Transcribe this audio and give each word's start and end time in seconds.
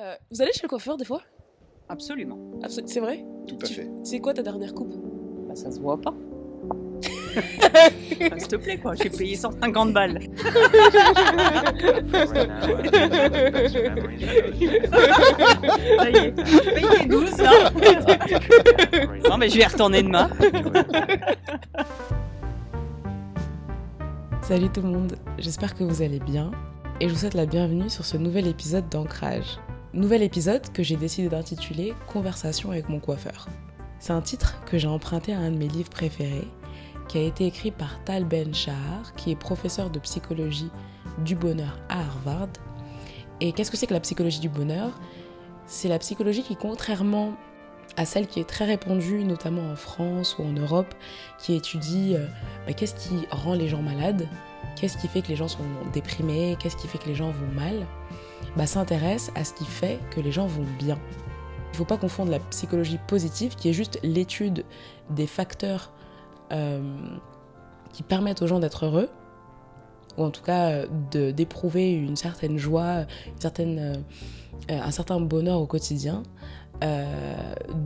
Euh, 0.00 0.14
vous 0.30 0.42
allez 0.42 0.52
chez 0.52 0.60
le 0.62 0.68
coiffeur 0.68 0.96
des 0.96 1.04
fois? 1.04 1.22
Absolument. 1.88 2.38
Abso- 2.62 2.82
C'est 2.86 3.00
vrai? 3.00 3.24
Tout 3.46 3.56
à 3.62 3.66
Tu- 3.66 3.74
fait. 3.74 3.90
C'est 4.04 4.20
quoi 4.20 4.34
ta 4.34 4.42
dernière 4.42 4.74
coupe? 4.74 4.94
Bah, 5.48 5.54
ça 5.54 5.70
se 5.72 5.80
voit 5.80 6.00
pas. 6.00 6.14
S'il 8.38 8.48
te 8.48 8.56
plaît, 8.56 8.78
quoi. 8.78 8.94
J'ai 8.94 9.10
payé 9.10 9.36
150 9.36 9.92
balles. 9.92 10.20
Ça 15.98 16.10
y 16.10 16.16
est. 16.16 16.32
Payé 16.32 17.06
12, 17.08 17.38
là. 17.38 17.70
Non, 19.28 19.36
mais 19.38 19.48
je 19.48 19.58
vais 19.58 19.66
retourner 19.66 20.02
demain. 20.02 20.30
Salut 24.42 24.68
tout 24.70 24.80
le 24.80 24.88
monde, 24.88 25.12
j'espère 25.38 25.74
que 25.74 25.84
vous 25.84 26.00
allez 26.02 26.20
bien 26.20 26.50
et 27.00 27.08
je 27.08 27.12
vous 27.12 27.20
souhaite 27.20 27.34
la 27.34 27.44
bienvenue 27.46 27.90
sur 27.90 28.04
ce 28.04 28.16
nouvel 28.16 28.46
épisode 28.46 28.88
d'Ancrage. 28.88 29.58
Nouvel 29.98 30.22
épisode 30.22 30.70
que 30.72 30.84
j'ai 30.84 30.94
décidé 30.94 31.28
d'intituler 31.28 31.92
Conversation 32.06 32.70
avec 32.70 32.88
mon 32.88 33.00
coiffeur. 33.00 33.48
C'est 33.98 34.12
un 34.12 34.20
titre 34.20 34.62
que 34.64 34.78
j'ai 34.78 34.86
emprunté 34.86 35.32
à 35.32 35.40
un 35.40 35.50
de 35.50 35.56
mes 35.56 35.66
livres 35.66 35.90
préférés 35.90 36.46
qui 37.08 37.18
a 37.18 37.22
été 37.22 37.46
écrit 37.46 37.72
par 37.72 37.98
Tal 38.04 38.24
Ben 38.24 38.54
Shahar 38.54 39.12
qui 39.16 39.32
est 39.32 39.36
professeur 39.36 39.90
de 39.90 39.98
psychologie 39.98 40.70
du 41.24 41.34
bonheur 41.34 41.80
à 41.88 41.98
Harvard. 41.98 42.46
Et 43.40 43.50
qu'est-ce 43.50 43.72
que 43.72 43.76
c'est 43.76 43.88
que 43.88 43.92
la 43.92 43.98
psychologie 43.98 44.38
du 44.38 44.48
bonheur? 44.48 45.00
C'est 45.66 45.88
la 45.88 45.98
psychologie 45.98 46.44
qui, 46.44 46.54
contrairement 46.54 47.32
à 47.96 48.04
celle 48.04 48.28
qui 48.28 48.38
est 48.38 48.48
très 48.48 48.66
répandue, 48.66 49.24
notamment 49.24 49.68
en 49.68 49.74
France 49.74 50.38
ou 50.38 50.44
en 50.44 50.52
Europe, 50.52 50.94
qui 51.40 51.56
étudie 51.56 52.14
euh, 52.14 52.24
bah, 52.68 52.72
qu'est-ce 52.72 52.94
qui 52.94 53.26
rend 53.32 53.54
les 53.54 53.66
gens 53.66 53.82
malades, 53.82 54.28
qu'est-ce 54.78 54.96
qui 54.96 55.08
fait 55.08 55.22
que 55.22 55.28
les 55.28 55.36
gens 55.36 55.48
sont 55.48 55.64
déprimés, 55.92 56.56
qu'est-ce 56.58 56.76
qui 56.76 56.86
fait 56.86 56.98
que 56.98 57.08
les 57.08 57.14
gens 57.14 57.30
vont 57.30 57.52
mal, 57.54 57.86
bah, 58.56 58.66
s'intéresse 58.66 59.30
à 59.34 59.44
ce 59.44 59.52
qui 59.52 59.64
fait 59.64 59.98
que 60.10 60.20
les 60.20 60.32
gens 60.32 60.46
vont 60.46 60.66
bien. 60.78 60.98
Il 61.68 61.72
ne 61.72 61.76
faut 61.76 61.84
pas 61.84 61.96
confondre 61.96 62.30
la 62.30 62.38
psychologie 62.38 62.98
positive, 63.06 63.54
qui 63.56 63.68
est 63.68 63.72
juste 63.72 63.98
l'étude 64.02 64.64
des 65.10 65.26
facteurs 65.26 65.92
euh, 66.52 66.80
qui 67.92 68.02
permettent 68.02 68.42
aux 68.42 68.46
gens 68.46 68.60
d'être 68.60 68.86
heureux, 68.86 69.08
ou 70.16 70.24
en 70.24 70.30
tout 70.30 70.42
cas 70.42 70.70
euh, 70.70 71.32
d'éprouver 71.32 71.92
une 71.92 72.16
certaine 72.16 72.56
joie, 72.56 73.04
certaine, 73.38 73.78
euh, 74.70 74.80
un 74.80 74.90
certain 74.90 75.20
bonheur 75.20 75.60
au 75.60 75.66
quotidien, 75.66 76.22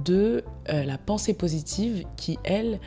de 0.05 0.45
la 0.69 0.98
pensée 0.98 1.33
positive 1.33 2.05
qui, 2.19 2.39
elle, 2.45 2.78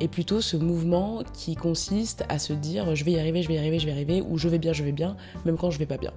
est 0.00 0.08
plutôt 0.08 0.40
ce 0.40 0.56
mouvement 0.56 1.22
qui 1.32 1.54
consiste 1.54 2.24
à 2.28 2.38
se 2.38 2.52
dire 2.52 2.94
je 2.94 3.04
vais 3.04 3.12
y 3.12 3.18
arriver, 3.18 3.42
je 3.42 3.48
vais 3.48 3.54
y 3.54 3.58
arriver, 3.58 3.78
je 3.78 3.86
vais 3.86 3.92
y 3.92 3.94
arriver, 3.94 4.22
ou 4.22 4.38
je 4.38 4.48
vais 4.48 4.58
bien, 4.58 4.72
je 4.72 4.82
vais 4.82 4.92
bien, 4.92 5.16
même 5.44 5.56
quand 5.56 5.70
je 5.70 5.78
vais 5.78 5.86
pas 5.86 5.98
bien. 5.98 6.12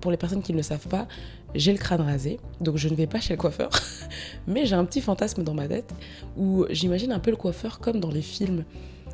Pour 0.00 0.10
les 0.10 0.16
personnes 0.16 0.42
qui 0.42 0.52
ne 0.52 0.58
le 0.58 0.62
savent 0.62 0.86
pas, 0.86 1.08
j'ai 1.54 1.72
le 1.72 1.78
crâne 1.78 2.00
rasé, 2.00 2.38
donc 2.60 2.76
je 2.76 2.88
ne 2.88 2.94
vais 2.94 3.06
pas 3.06 3.20
chez 3.20 3.34
le 3.34 3.38
coiffeur, 3.38 3.70
mais 4.46 4.66
j'ai 4.66 4.74
un 4.74 4.84
petit 4.84 5.00
fantasme 5.00 5.42
dans 5.42 5.54
ma 5.54 5.66
tête 5.66 5.92
où 6.36 6.66
j'imagine 6.70 7.12
un 7.12 7.18
peu 7.18 7.30
le 7.30 7.36
coiffeur 7.36 7.80
comme 7.80 8.00
dans 8.00 8.10
les 8.10 8.22
films, 8.22 8.64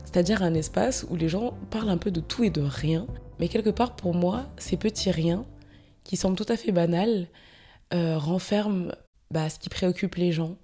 c'est-à-dire 0.05 0.43
un 0.43 0.55
espace 0.55 1.07
où 1.11 1.17
les 1.17 1.29
gens 1.29 1.55
parlent 1.71 1.91
un 1.91 1.99
peu 1.99 2.11
de 2.11 2.21
tout 2.21 2.45
et 2.45 2.51
de 2.51 2.61
rien, 2.61 3.07
mais 3.39 3.49
quelque 3.49 3.71
part 3.71 3.97
pour 3.97 4.15
moi, 4.15 4.45
ces 4.57 4.77
petits 4.77 5.11
riens, 5.11 5.45
qui 6.05 6.17
semblent 6.17 6.37
tout 6.37 6.53
à 6.53 6.57
fait 6.57 6.71
banals, 6.71 7.29
euh, 7.93 8.19
renferment 8.19 8.93
bah, 9.31 9.49
ce 9.49 9.59
qui 9.59 9.69
préoccupe 9.69 10.15
les 10.17 10.33
gens, 10.33 10.57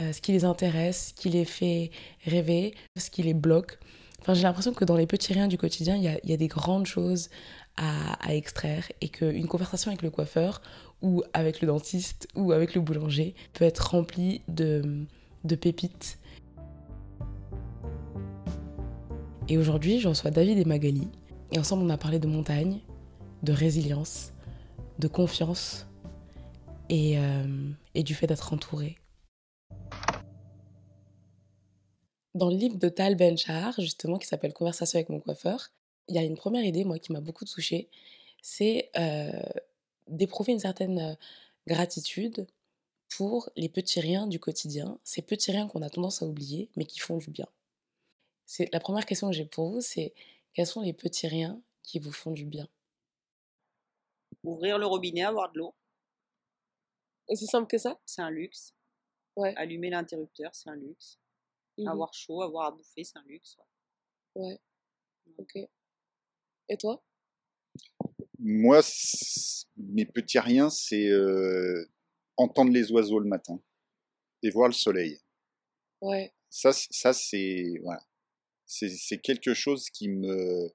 euh, 0.00 0.12
ce 0.12 0.20
qui 0.20 0.32
les 0.32 0.44
intéresse, 0.44 1.08
ce 1.08 1.14
qui 1.14 1.30
les 1.30 1.44
fait 1.44 1.90
rêver, 2.24 2.74
ce 2.96 3.10
qui 3.10 3.22
les 3.22 3.34
bloque. 3.34 3.78
Enfin, 4.20 4.34
j'ai 4.34 4.42
l'impression 4.42 4.72
que 4.72 4.84
dans 4.84 4.96
les 4.96 5.06
petits 5.06 5.32
riens 5.32 5.48
du 5.48 5.58
quotidien, 5.58 5.96
il 5.96 6.02
y 6.02 6.32
a, 6.32 6.36
des 6.36 6.48
grandes 6.48 6.86
choses 6.86 7.28
à, 7.76 8.34
extraire 8.34 8.90
et 9.00 9.08
qu'une 9.08 9.46
conversation 9.46 9.90
avec 9.90 10.02
le 10.02 10.10
coiffeur 10.10 10.62
ou 11.02 11.22
avec 11.32 11.60
le 11.60 11.66
dentiste 11.66 12.26
ou 12.34 12.52
avec 12.52 12.74
le 12.74 12.80
boulanger 12.80 13.34
peut 13.52 13.64
être 13.64 13.90
remplie 13.90 14.40
de, 14.48 15.04
de 15.44 15.54
pépites. 15.54 16.18
Et 19.48 19.58
aujourd'hui, 19.58 20.00
je 20.00 20.08
reçois 20.08 20.30
David 20.30 20.58
et 20.58 20.64
Magali. 20.64 21.08
Et 21.52 21.58
ensemble, 21.58 21.84
on 21.84 21.90
a 21.90 21.98
parlé 21.98 22.18
de 22.18 22.26
montagne, 22.26 22.80
de 23.42 23.52
résilience, 23.52 24.32
de 24.98 25.06
confiance 25.06 25.86
et, 26.88 27.18
euh, 27.18 27.70
et 27.94 28.02
du 28.02 28.14
fait 28.14 28.26
d'être 28.26 28.52
entouré. 28.52 28.96
Dans 32.34 32.50
le 32.50 32.56
livre 32.56 32.76
de 32.76 32.88
Tal 32.88 33.14
Ben 33.14 33.38
Shahar, 33.38 33.80
justement, 33.80 34.18
qui 34.18 34.26
s'appelle 34.26 34.52
Conversation 34.52 34.98
avec 34.98 35.08
mon 35.08 35.20
coiffeur, 35.20 35.70
il 36.08 36.16
y 36.16 36.18
a 36.18 36.22
une 36.22 36.36
première 36.36 36.64
idée, 36.64 36.84
moi, 36.84 36.98
qui 36.98 37.12
m'a 37.12 37.20
beaucoup 37.20 37.44
touchée, 37.44 37.88
c'est 38.42 38.90
euh, 38.98 39.30
d'éprouver 40.08 40.52
une 40.52 40.58
certaine 40.58 40.98
euh, 40.98 41.14
gratitude 41.66 42.46
pour 43.16 43.48
les 43.56 43.68
petits 43.68 44.00
riens 44.00 44.26
du 44.26 44.40
quotidien, 44.40 44.98
ces 45.04 45.22
petits 45.22 45.52
riens 45.52 45.68
qu'on 45.68 45.82
a 45.82 45.90
tendance 45.90 46.22
à 46.22 46.26
oublier, 46.26 46.70
mais 46.76 46.84
qui 46.84 46.98
font 46.98 47.16
du 47.16 47.30
bien. 47.30 47.46
C'est 48.46 48.70
la 48.72 48.80
première 48.80 49.06
question 49.06 49.30
que 49.30 49.36
j'ai 49.36 49.44
pour 49.44 49.70
vous, 49.70 49.80
c'est 49.80 50.12
quels 50.52 50.66
sont 50.66 50.82
les 50.82 50.92
petits 50.92 51.28
riens 51.28 51.60
qui 51.82 51.98
vous 51.98 52.12
font 52.12 52.32
du 52.32 52.44
bien? 52.44 52.68
Ouvrir 54.42 54.78
le 54.78 54.86
robinet, 54.86 55.22
avoir 55.22 55.52
de 55.52 55.58
l'eau, 55.58 55.74
Aussi 57.28 57.46
simple 57.46 57.68
que 57.68 57.78
ça? 57.78 57.98
C'est 58.04 58.20
un 58.22 58.30
luxe. 58.30 58.74
Ouais. 59.36 59.54
Allumer 59.56 59.90
l'interrupteur, 59.90 60.54
c'est 60.54 60.68
un 60.68 60.76
luxe. 60.76 61.18
Mhm. 61.78 61.88
Avoir 61.88 62.14
chaud, 62.14 62.42
avoir 62.42 62.66
à 62.66 62.70
bouffer, 62.70 63.04
c'est 63.04 63.18
un 63.18 63.24
luxe. 63.26 63.56
Ouais. 64.34 64.60
Ok. 65.38 65.56
Et 66.68 66.76
toi? 66.78 67.02
Moi, 68.38 68.80
mes 69.76 70.06
petits 70.06 70.38
riens, 70.38 70.70
c'est 70.70 71.08
euh, 71.08 71.84
entendre 72.36 72.72
les 72.72 72.92
oiseaux 72.92 73.18
le 73.18 73.28
matin 73.28 73.60
et 74.42 74.50
voir 74.50 74.68
le 74.68 74.74
soleil. 74.74 75.20
Ouais. 76.00 76.32
Ça, 76.50 76.72
ça 76.72 77.12
c'est 77.12 77.80
voilà, 77.82 78.02
c'est 78.66 79.20
quelque 79.20 79.54
chose 79.54 79.88
qui 79.90 80.08
me 80.08 80.70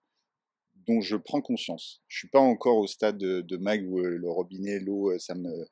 dont 0.88 1.02
je 1.02 1.16
prends 1.16 1.42
conscience. 1.42 2.02
Je 2.08 2.18
suis 2.18 2.30
pas 2.30 2.40
encore 2.40 2.78
au 2.78 2.88
stade 2.88 3.18
de, 3.18 3.42
de 3.42 3.58
Mag 3.58 3.88
où 3.88 4.00
euh, 4.00 4.18
le 4.18 4.30
robinet, 4.30 4.80
l'eau, 4.80 5.12
euh, 5.12 5.20
ça 5.20 5.36
me 5.36 5.68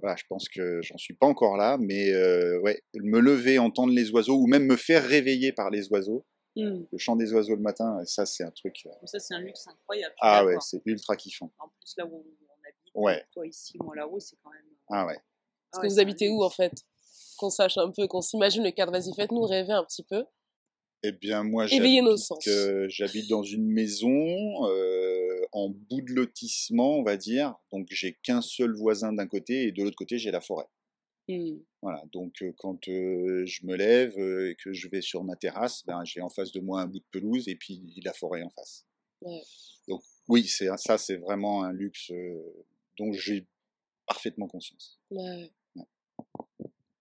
voilà, 0.00 0.16
je 0.16 0.24
pense 0.28 0.48
que 0.48 0.80
j'en 0.82 0.96
suis 0.98 1.14
pas 1.14 1.26
encore 1.26 1.56
là, 1.56 1.76
mais 1.80 2.10
euh, 2.12 2.58
ouais, 2.60 2.82
me 2.94 3.18
lever, 3.20 3.58
entendre 3.58 3.92
les 3.92 4.10
oiseaux 4.10 4.36
ou 4.36 4.46
même 4.46 4.64
me 4.66 4.76
faire 4.76 5.04
réveiller 5.04 5.52
par 5.52 5.70
les 5.70 5.88
oiseaux, 5.90 6.24
Hmm. 6.56 6.82
le 6.90 6.98
chant 6.98 7.14
des 7.14 7.32
oiseaux 7.34 7.54
le 7.54 7.60
matin, 7.62 8.00
ça 8.04 8.26
c'est 8.26 8.42
un 8.42 8.50
truc. 8.50 8.74
euh, 8.86 8.90
Ça, 9.06 9.20
c'est 9.20 9.34
un 9.34 9.38
luxe 9.40 9.64
incroyable. 9.68 10.14
ah 10.20 10.44
ouais, 10.44 10.56
c'est 10.60 10.80
ultra 10.86 11.14
kiffant. 11.14 11.52
En 11.60 11.68
plus, 11.68 11.94
là 11.96 12.04
où 12.06 12.16
on 12.16 12.66
habite, 12.66 12.90
Ouais. 12.94 13.22
toi 13.32 13.46
ici, 13.46 13.78
moi 13.78 13.94
là-haut, 13.94 14.18
c'est 14.18 14.34
quand 14.42 14.50
même. 14.50 14.64
Ah 14.90 15.06
ouais. 15.06 15.14
Parce 15.70 15.84
Ah 15.84 15.86
que 15.86 15.92
vous 15.92 16.00
habitez 16.00 16.28
où 16.30 16.42
en 16.42 16.50
fait? 16.50 16.72
Qu'on 17.38 17.50
sache 17.50 17.78
un 17.78 17.92
peu, 17.96 18.08
qu'on 18.08 18.22
s'imagine 18.22 18.64
le 18.64 18.72
cadre. 18.72 18.90
Vas-y, 18.90 19.14
faites-nous 19.14 19.42
rêver 19.42 19.72
un 19.72 19.84
petit 19.84 20.02
peu. 20.02 20.24
Eh 21.04 21.12
bien, 21.12 21.44
moi, 21.44 21.66
Éveillez 21.70 22.00
nos 22.02 22.16
j'habite, 22.16 22.24
sens. 22.24 22.46
euh, 22.48 22.86
j'habite 22.88 23.30
dans 23.30 23.44
une 23.44 23.70
maison 23.72 24.08
euh, 24.66 25.37
en 25.52 25.68
bout 25.68 26.00
de 26.02 26.12
lotissement, 26.12 26.98
on 26.98 27.02
va 27.02 27.16
dire. 27.16 27.54
Donc, 27.72 27.88
j'ai 27.90 28.14
qu'un 28.22 28.40
seul 28.40 28.74
voisin 28.74 29.12
d'un 29.12 29.26
côté 29.26 29.64
et 29.64 29.72
de 29.72 29.82
l'autre 29.82 29.96
côté, 29.96 30.18
j'ai 30.18 30.30
la 30.30 30.40
forêt. 30.40 30.66
Hmm. 31.28 31.58
Voilà. 31.82 32.02
Donc, 32.12 32.42
euh, 32.42 32.52
quand 32.56 32.88
euh, 32.88 33.44
je 33.44 33.66
me 33.66 33.76
lève 33.76 34.18
euh, 34.18 34.50
et 34.50 34.56
que 34.56 34.72
je 34.72 34.88
vais 34.88 35.02
sur 35.02 35.22
ma 35.24 35.36
terrasse, 35.36 35.84
ben, 35.84 36.02
j'ai 36.04 36.22
en 36.22 36.30
face 36.30 36.52
de 36.52 36.60
moi 36.60 36.80
un 36.80 36.86
bout 36.86 37.00
de 37.00 37.06
pelouse 37.10 37.48
et 37.48 37.56
puis 37.56 38.00
la 38.02 38.14
forêt 38.14 38.42
en 38.42 38.50
face. 38.50 38.86
Ouais. 39.20 39.42
Donc, 39.86 40.02
oui, 40.28 40.44
c'est 40.44 40.68
ça, 40.78 40.96
c'est 40.96 41.16
vraiment 41.16 41.62
un 41.64 41.72
luxe 41.72 42.12
dont 42.96 43.12
j'ai 43.12 43.46
parfaitement 44.06 44.48
conscience. 44.48 44.98
Ouais. 45.10 45.52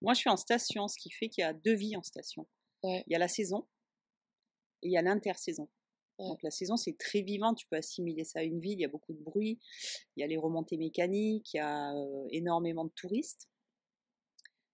Moi, 0.02 0.14
je 0.14 0.19
suis 0.19 0.29
en 0.29 0.38
station, 0.38 0.88
ce 0.88 0.97
qui 0.97 1.09
fait 1.09 1.29
qu'il 1.29 1.41
y 1.41 1.46
a 1.46 1.53
deux 1.53 1.74
vies 1.74 1.96
en 1.96 2.03
station. 2.03 2.47
Il 2.84 3.03
y 3.08 3.16
a 3.16 3.19
la 3.19 3.28
saison 3.28 3.68
et 4.81 4.88
il 4.88 4.91
y 4.91 4.97
a 4.97 5.02
l'intersaison. 5.02 5.68
Donc 6.19 6.41
la 6.44 6.50
saison, 6.51 6.78
c'est 6.78 6.97
très 6.97 7.22
vivant, 7.22 7.53
tu 7.53 7.67
peux 7.67 7.75
assimiler 7.75 8.23
ça 8.23 8.39
à 8.39 8.44
une 8.44 8.59
ville, 8.59 8.73
il 8.79 8.81
y 8.81 8.85
a 8.85 8.89
beaucoup 8.89 9.13
de 9.13 9.19
bruit, 9.22 9.59
il 10.16 10.22
y 10.22 10.23
a 10.23 10.28
les 10.28 10.38
remontées 10.38 10.78
mécaniques, 10.78 11.53
il 11.53 11.57
y 11.57 11.59
a 11.59 11.94
euh, 11.95 12.28
énormément 12.31 12.85
de 12.85 12.91
touristes. 12.95 13.47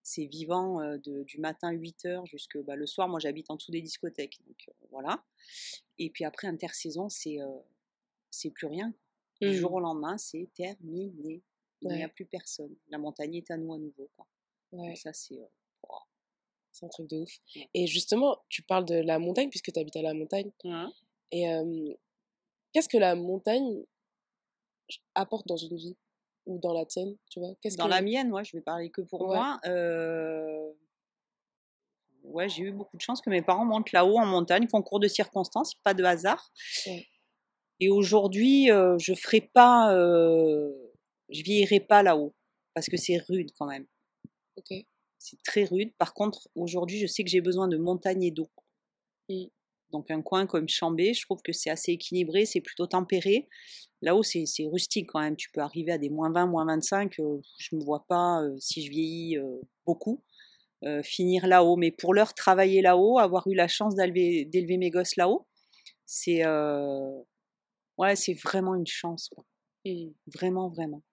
C'est 0.05 0.25
vivant 0.25 0.81
euh, 0.81 0.97
de- 0.97 1.23
du 1.23 1.39
matin 1.39 1.71
8h 1.71 2.25
jusque 2.25 2.57
bah, 2.63 2.75
le 2.75 2.85
soir. 2.85 3.07
Moi, 3.07 3.19
j'habite 3.19 3.49
en 3.49 3.55
dessous 3.55 3.71
des 3.71 3.81
discothèques, 3.81 4.39
donc 4.47 4.57
euh, 4.67 4.71
voilà. 4.91 5.23
Et 5.97 6.09
puis 6.09 6.23
après, 6.25 6.47
intersaison, 6.47 7.09
c'est 7.09 7.37
c'est 8.29 8.49
plus 8.49 8.67
rien. 8.67 8.93
Du 9.41 9.47
jour 9.57 9.73
au 9.73 9.79
lendemain, 9.79 10.17
c'est 10.17 10.49
terminé. 10.55 11.41
Il 11.81 11.89
n'y 11.89 12.03
a 12.03 12.09
plus 12.09 12.25
personne. 12.25 12.73
La 12.89 12.97
montagne 12.97 13.35
est 13.35 13.51
à 13.51 13.57
nous 13.57 13.73
à 13.73 13.77
nouveau. 13.77 14.09
Quoi. 14.15 14.25
Ouais. 14.71 14.87
Donc 14.89 14.97
ça, 14.97 15.11
c'est 15.13 15.39
C'est 16.71 16.85
un 16.85 16.89
truc 16.89 17.07
de 17.09 17.17
ouf. 17.17 17.39
Ouais. 17.55 17.69
Et 17.73 17.85
justement, 17.87 18.37
tu 18.49 18.61
parles 18.63 18.85
de 18.85 18.95
la 18.95 19.19
montagne, 19.19 19.49
puisque 19.49 19.71
tu 19.71 19.79
habites 19.79 19.95
à 19.97 20.01
la 20.01 20.13
montagne. 20.13 20.51
Et 21.33 21.49
euh, 21.49 21.93
qu'est-ce 22.71 22.87
que 22.87 22.97
la 22.97 23.15
montagne 23.15 23.83
apporte 25.15 25.47
dans 25.47 25.57
une 25.57 25.75
vie? 25.75 25.97
Ou 26.45 26.59
dans 26.59 26.73
la 26.73 26.85
tienne, 26.85 27.15
tu 27.29 27.39
vois? 27.39 27.55
Qu'est-ce 27.61 27.77
Dans 27.77 27.85
que... 27.85 27.89
la 27.89 28.01
mienne, 28.01 28.29
moi, 28.29 28.43
je 28.43 28.55
vais 28.55 28.61
parler 28.61 28.89
que 28.89 29.01
pour 29.01 29.21
Ouais. 29.21 29.35
moi. 29.37 29.59
euh, 29.65 30.71
Ouais, 32.23 32.47
j'ai 32.49 32.63
eu 32.63 32.71
beaucoup 32.71 32.95
de 32.97 33.01
chance 33.01 33.19
que 33.21 33.29
mes 33.29 33.41
parents 33.41 33.65
montent 33.65 33.91
là-haut 33.91 34.17
en 34.17 34.25
montagne, 34.25 34.67
concours 34.67 34.99
de 35.01 35.07
circonstances, 35.09 35.75
pas 35.83 35.93
de 35.93 36.03
hasard. 36.05 36.51
Ouais. 36.87 37.05
Et 37.81 37.89
aujourd'hui, 37.89 38.71
euh, 38.71 38.97
je 38.97 39.13
ferai 39.13 39.41
pas, 39.41 39.93
je 39.93 41.43
vieillirai 41.43 41.79
pas 41.81 42.01
là-haut. 42.03 42.33
parce 42.73 42.87
que 42.87 42.97
c'est 42.97 43.17
rude 43.29 43.51
quand 43.57 43.67
même. 43.67 43.85
Ok. 44.57 44.73
C'est 45.19 45.37
très 45.43 45.63
rude. 45.65 45.93
Par 45.97 46.13
contre, 46.13 46.47
aujourd'hui, 46.55 46.97
je 46.99 47.07
sais 47.07 47.23
que 47.23 47.29
j'ai 47.29 47.41
besoin 47.41 47.67
de 47.67 47.77
montagne 47.77 48.23
et 48.23 48.31
d'eau. 48.31 48.49
Mm. 49.29 49.45
Donc 49.93 50.11
un 50.11 50.21
coin 50.21 50.45
comme 50.47 50.67
Chambé, 50.67 51.13
je 51.13 51.21
trouve 51.25 51.41
que 51.41 51.53
c'est 51.53 51.69
assez 51.69 51.93
équilibré, 51.93 52.45
c'est 52.45 52.61
plutôt 52.61 52.87
tempéré. 52.87 53.47
Là-haut, 54.01 54.23
c'est 54.23 54.45
c'est 54.45 54.65
rustique 54.65 55.07
quand 55.11 55.21
même. 55.21 55.37
Tu 55.37 55.49
peux 55.51 55.61
arriver 55.61 55.93
à 55.93 55.97
des 55.97 56.09
moins 56.09 56.31
20, 56.31 56.47
moins 56.47 56.65
25. 56.65 57.19
euh, 57.19 57.39
je 57.59 57.75
ne 57.75 57.79
me 57.79 57.85
vois 57.85 58.05
pas, 58.07 58.41
euh, 58.43 58.55
si 58.59 58.85
je 58.85 58.89
vieillis 58.91 59.37
euh, 59.37 59.61
beaucoup, 59.85 60.23
finir 61.03 61.47
là-haut. 61.47 61.77
Mais 61.77 61.91
pour 61.91 62.13
l'heure, 62.13 62.33
travailler 62.33 62.81
là-haut, 62.81 63.17
avoir 63.19 63.47
eu 63.47 63.55
la 63.55 63.69
chance 63.69 63.95
d'élever 63.95 64.77
mes 64.77 64.89
gosses 64.89 65.15
là-haut, 65.15 65.47
c'est 66.05 66.43
ouais, 67.97 68.15
c'est 68.15 68.33
vraiment 68.33 68.75
une 68.75 68.87
chance. 68.87 69.29
quoi. 69.29 69.45
Vraiment, 70.27 70.67
vraiment. 70.69 71.03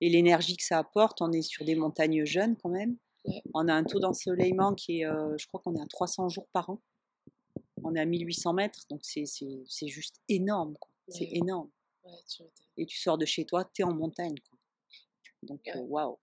Et 0.00 0.08
l'énergie 0.08 0.56
que 0.56 0.64
ça 0.64 0.78
apporte, 0.78 1.20
on 1.22 1.32
est 1.32 1.42
sur 1.42 1.64
des 1.64 1.74
montagnes 1.74 2.24
jeunes 2.24 2.56
quand 2.56 2.70
même. 2.70 2.96
On 3.54 3.68
a 3.68 3.74
un 3.74 3.84
taux 3.84 4.00
d'ensoleillement 4.00 4.74
qui 4.74 5.00
est, 5.00 5.06
euh, 5.06 5.36
je 5.38 5.46
crois 5.48 5.60
qu'on 5.60 5.74
est 5.76 5.82
à 5.82 5.86
300 5.86 6.28
jours 6.28 6.46
par 6.52 6.70
an. 6.70 6.80
On 7.84 7.94
est 7.94 8.00
à 8.00 8.04
1800 8.04 8.52
mètres, 8.54 8.84
donc 8.90 9.00
c'est 9.04 9.26
juste 9.88 10.20
énorme. 10.28 10.76
C'est 11.08 11.24
Ouais. 11.24 11.36
énorme. 11.38 11.70
Ouais, 12.04 12.12
tu. 12.28 12.42
Et 12.76 12.86
tu 12.86 12.98
sors 12.98 13.18
de 13.18 13.24
chez 13.24 13.44
toi, 13.44 13.68
tu 13.74 13.82
es 13.82 13.84
en 13.84 13.94
montagne. 13.94 14.34
quoi. 14.48 14.58
Donc, 15.42 15.60
euh, 15.68 15.78
waouh. 15.80 16.18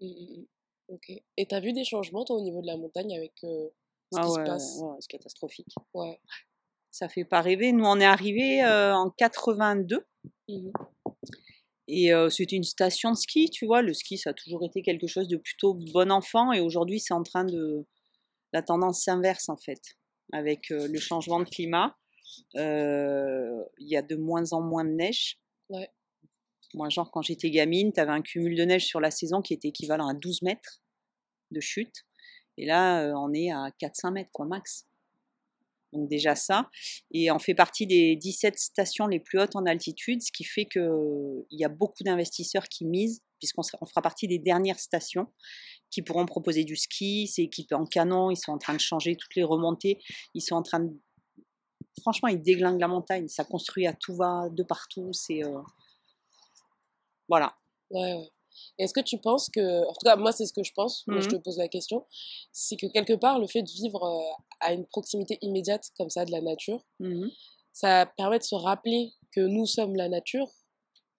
Mm, 0.00 0.06
mm, 0.06 0.36
mm. 0.40 0.46
Ok. 0.88 1.10
Et 1.36 1.46
t'as 1.46 1.60
vu 1.60 1.72
des 1.72 1.84
changements, 1.84 2.24
toi, 2.24 2.36
au 2.36 2.42
niveau 2.42 2.60
de 2.60 2.66
la 2.66 2.76
montagne 2.76 3.16
avec 3.16 3.32
euh, 3.44 3.68
ce 4.12 4.18
Ah 4.18 4.22
qui 4.22 4.28
ouais, 4.32 4.44
se 4.44 4.50
passe 4.50 4.80
c'est 5.00 5.08
catastrophique. 5.10 5.74
Ouais. 5.94 6.20
Ça 6.90 7.08
fait 7.08 7.24
pas 7.24 7.40
rêver. 7.40 7.72
Nous, 7.72 7.84
on 7.84 7.98
est 8.00 8.04
arrivé 8.04 8.62
en 8.64 9.10
82 9.10 10.04
Mhm. 10.48 10.72
et 11.88 12.12
euh, 12.12 12.28
c'était 12.30 12.56
une 12.56 12.64
station 12.64 13.10
de 13.12 13.16
ski, 13.16 13.48
tu 13.50 13.64
vois. 13.66 13.80
Le 13.82 13.94
ski, 13.94 14.18
ça 14.18 14.30
a 14.30 14.34
toujours 14.34 14.64
été 14.64 14.82
quelque 14.82 15.06
chose 15.06 15.28
de 15.28 15.36
plutôt 15.36 15.74
bon 15.74 16.10
enfant 16.12 16.52
et 16.52 16.60
aujourd'hui, 16.60 17.00
c'est 17.00 17.14
en 17.14 17.22
train 17.22 17.44
de. 17.44 17.86
La 18.52 18.62
tendance 18.62 19.02
s'inverse 19.04 19.48
en 19.48 19.56
fait. 19.56 19.80
Avec 20.32 20.70
euh, 20.70 20.88
le 20.88 20.98
changement 20.98 21.40
de 21.40 21.44
climat, 21.44 21.96
euh, 22.56 23.62
il 23.78 23.88
y 23.88 23.96
a 23.96 24.02
de 24.02 24.16
moins 24.16 24.52
en 24.52 24.62
moins 24.62 24.84
de 24.84 24.90
neige. 24.90 25.38
Ouais. 25.68 25.88
Moi, 26.74 26.88
genre, 26.88 27.10
quand 27.10 27.22
j'étais 27.22 27.50
gamine, 27.50 27.92
tu 27.92 28.00
avais 28.00 28.12
un 28.12 28.22
cumul 28.22 28.56
de 28.56 28.64
neige 28.64 28.86
sur 28.86 29.00
la 29.00 29.10
saison 29.10 29.42
qui 29.42 29.52
était 29.52 29.68
équivalent 29.68 30.08
à 30.08 30.14
12 30.14 30.42
mètres 30.42 30.80
de 31.50 31.60
chute. 31.60 32.06
Et 32.56 32.66
là, 32.66 33.02
euh, 33.02 33.12
on 33.14 33.32
est 33.32 33.50
à 33.50 33.70
4-5 33.78 34.12
mètres, 34.12 34.30
quoi, 34.32 34.46
max. 34.46 34.86
Donc 35.92 36.08
déjà 36.08 36.34
ça. 36.34 36.70
Et 37.12 37.30
on 37.30 37.38
fait 37.38 37.54
partie 37.54 37.86
des 37.86 38.16
17 38.16 38.58
stations 38.58 39.06
les 39.06 39.20
plus 39.20 39.38
hautes 39.38 39.56
en 39.56 39.66
altitude, 39.66 40.22
ce 40.22 40.32
qui 40.32 40.44
fait 40.44 40.64
qu'il 40.66 41.44
y 41.50 41.64
a 41.64 41.68
beaucoup 41.68 42.02
d'investisseurs 42.02 42.68
qui 42.68 42.84
misent, 42.86 43.22
puisqu'on 43.38 43.62
fera 43.62 44.02
partie 44.02 44.26
des 44.28 44.38
dernières 44.38 44.78
stations 44.78 45.26
qui 45.90 46.02
pourront 46.02 46.26
proposer 46.26 46.64
du 46.64 46.76
ski. 46.76 47.28
C'est 47.28 47.42
équipé 47.42 47.74
en 47.74 47.84
canon, 47.84 48.30
ils 48.30 48.36
sont 48.36 48.52
en 48.52 48.58
train 48.58 48.74
de 48.74 48.80
changer 48.80 49.16
toutes 49.16 49.34
les 49.36 49.44
remontées. 49.44 49.98
Ils 50.34 50.40
sont 50.40 50.54
en 50.54 50.62
train 50.62 50.80
de... 50.80 50.90
Franchement, 52.00 52.28
ils 52.28 52.40
déglinguent 52.40 52.80
la 52.80 52.88
montagne. 52.88 53.28
Ça 53.28 53.44
construit 53.44 53.86
à 53.86 53.92
tout 53.92 54.14
va, 54.14 54.48
de 54.50 54.62
partout. 54.62 55.10
C'est... 55.12 55.44
euh, 55.44 55.60
Voilà. 57.28 57.54
Ouais, 57.90 58.14
ouais. 58.14 58.28
Est-ce 58.78 58.92
que 58.94 59.00
tu 59.00 59.18
penses 59.18 59.48
que, 59.50 59.84
en 59.86 59.92
tout 59.92 60.04
cas, 60.04 60.16
moi, 60.16 60.32
c'est 60.32 60.46
ce 60.46 60.52
que 60.52 60.62
je 60.62 60.72
pense, 60.74 61.04
mais 61.06 61.20
je 61.20 61.28
Mhm. 61.28 61.38
te 61.38 61.42
pose 61.42 61.58
la 61.58 61.68
question, 61.68 62.04
c'est 62.52 62.76
que 62.76 62.86
quelque 62.86 63.14
part, 63.14 63.38
le 63.38 63.46
fait 63.46 63.62
de 63.62 63.70
vivre 63.70 64.02
euh, 64.04 64.42
à 64.60 64.72
une 64.72 64.86
proximité 64.86 65.38
immédiate 65.42 65.84
comme 65.96 66.10
ça 66.10 66.24
de 66.24 66.30
la 66.32 66.40
nature, 66.40 66.84
Mhm. 67.00 67.30
ça 67.72 68.06
permet 68.16 68.38
de 68.38 68.44
se 68.44 68.54
rappeler 68.54 69.12
que 69.34 69.40
nous 69.40 69.66
sommes 69.66 69.96
la 69.96 70.08
nature 70.08 70.48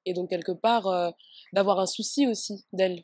et 0.06 0.14
donc 0.14 0.30
quelque 0.30 0.52
part 0.52 0.88
euh, 0.88 1.10
d'avoir 1.54 1.80
un 1.80 1.86
souci 1.88 2.28
aussi 2.28 2.66
d'elle. 2.74 3.04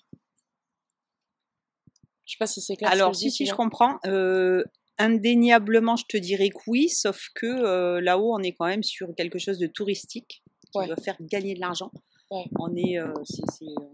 Je 2.26 2.34
sais 2.34 2.38
pas 2.38 2.48
si 2.48 2.62
c'est 2.62 2.76
clair. 2.76 2.90
ce 2.92 2.96
que 2.96 3.00
Alors, 3.02 3.14
je 3.14 3.20
si, 3.20 3.26
dis, 3.26 3.32
si, 3.32 3.46
je 3.46 3.54
comprends. 3.56 3.98
Euh, 4.06 4.64
indéniablement, 5.00 5.96
je 5.96 6.06
te 6.06 6.18
dirais 6.18 6.50
que 6.50 6.60
oui, 6.68 6.90
sauf 6.90 7.30
que 7.34 7.46
euh, 7.48 8.02
là-haut, 8.02 8.34
on 8.36 8.40
est 8.44 8.52
quand 8.54 8.68
même 8.68 8.84
sur 8.84 9.08
quelque 9.16 9.40
chose 9.40 9.58
de 9.58 9.68
touristique 9.68 10.44
qui 10.72 10.78
Ouais. 10.78 10.86
doit 10.88 10.98
faire 10.98 11.18
gagner 11.22 11.56
de 11.56 11.60
l'argent. 11.60 11.90
Ouais. 12.32 12.46
On, 12.60 12.76
est, 12.76 13.00
euh, 13.00 13.12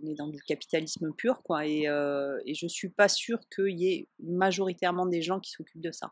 on 0.03 0.07
est 0.07 0.15
dans 0.15 0.27
du 0.27 0.41
capitalisme 0.41 1.13
pur, 1.13 1.41
quoi. 1.41 1.65
Et, 1.65 1.87
euh, 1.87 2.37
et 2.45 2.53
je 2.53 2.67
suis 2.67 2.89
pas 2.89 3.07
sûre 3.07 3.39
qu'il 3.53 3.79
y 3.79 3.87
ait 3.93 4.07
majoritairement 4.19 5.05
des 5.05 5.21
gens 5.21 5.39
qui 5.39 5.51
s'occupent 5.51 5.81
de 5.81 5.91
ça. 5.91 6.11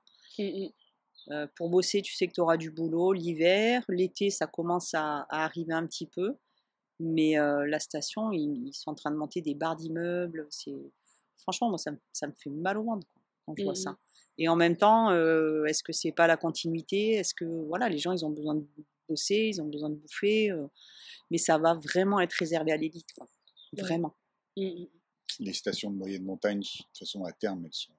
Euh, 1.30 1.48
pour 1.56 1.70
bosser, 1.70 2.02
tu 2.02 2.14
sais 2.16 2.28
que 2.28 2.34
tu 2.34 2.42
auras 2.42 2.58
du 2.58 2.72
boulot 2.72 3.14
l'hiver. 3.14 3.84
L'été, 3.90 4.30
ça 4.30 4.48
commence 4.48 4.94
à, 4.94 5.26
à 5.30 5.44
arriver 5.46 5.74
un 5.74 5.86
petit 5.86 6.08
peu. 6.08 6.36
Mais 7.00 7.38
euh, 7.38 7.66
la 7.68 7.80
station, 7.80 8.32
ils, 8.32 8.68
ils 8.68 8.74
sont 8.74 8.92
en 8.92 8.96
train 8.96 9.12
de 9.12 9.18
monter 9.18 9.42
des 9.42 9.56
barres 9.56 9.76
d'immeubles. 9.76 10.48
C'est 10.50 10.76
Franchement, 11.38 11.70
moi, 11.70 11.78
ça, 11.78 11.92
me- 11.92 11.98
ça 12.14 12.28
me 12.28 12.34
fait 12.42 12.50
mal 12.50 12.78
au 12.78 12.84
ventre 12.84 13.06
quand 13.46 13.54
je 13.58 13.64
vois 13.64 13.74
Mhm. 13.74 13.76
ça. 13.78 13.98
Et 14.38 14.48
en 14.48 14.56
même 14.56 14.78
temps, 14.78 15.12
est-ce 15.66 15.84
que 15.84 15.92
c'est 15.92 16.12
pas 16.14 16.26
la 16.28 16.38
continuité? 16.38 17.12
Est-ce 17.16 17.34
que 17.36 17.44
voilà, 17.68 17.90
les 17.90 17.98
gens, 18.00 18.14
ils 18.14 18.26
ont 18.26 18.30
besoin 18.30 18.56
de 18.56 18.66
bosser, 19.08 19.50
ils 19.54 19.62
ont 19.62 19.66
besoin 19.68 19.90
de 19.90 19.96
bouffer 19.96 20.52
euh, 20.52 20.68
Mais 21.32 21.38
ça 21.38 21.58
va 21.58 21.74
vraiment 21.76 22.20
être 22.20 22.34
réservé 22.34 22.72
à 22.72 22.78
l'élite. 22.78 23.10
Vraiment. 23.78 24.16
Mm, 24.58 24.66
mm. 24.66 24.88
Les 25.40 25.54
stations 25.54 25.90
de 25.92 25.96
moyenne 25.98 26.24
montagne, 26.24 26.60
de 26.60 26.66
toute 26.66 26.98
façon, 27.00 27.24
à 27.26 27.32
terme, 27.32 27.66
elles 27.66 27.74
sont 27.74 27.94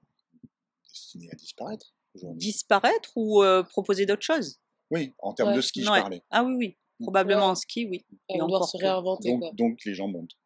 destinées 0.87 1.29
à 1.31 1.35
disparaître 1.35 1.93
aujourd'hui. 2.13 2.39
Disparaître 2.39 3.11
ou 3.15 3.43
euh, 3.43 3.63
proposer 3.63 4.05
d'autres 4.05 4.21
choses? 4.23 4.59
Oui, 4.91 5.13
en 5.19 5.33
termes 5.33 5.49
Ouais. 5.49 5.55
de 5.55 5.61
ski, 5.61 5.83
je 5.83 5.89
Ouais. 5.91 5.99
parlais. 6.01 6.21
Ah 6.29 6.43
oui, 6.43 6.53
oui. 6.53 6.77
Probablement 7.01 7.41
Ouais. 7.45 7.51
en 7.51 7.55
ski, 7.55 7.85
oui. 7.89 8.05
Et 8.29 8.37
Et 8.37 8.41
on 8.41 8.47
doit 8.47 8.65
se 8.65 8.77
réinventer, 8.77 9.37
quoi. 9.37 9.49
Donc, 9.49 9.55
donc, 9.57 9.85
les 9.85 9.93
gens 9.93 10.07
montent. 10.07 10.37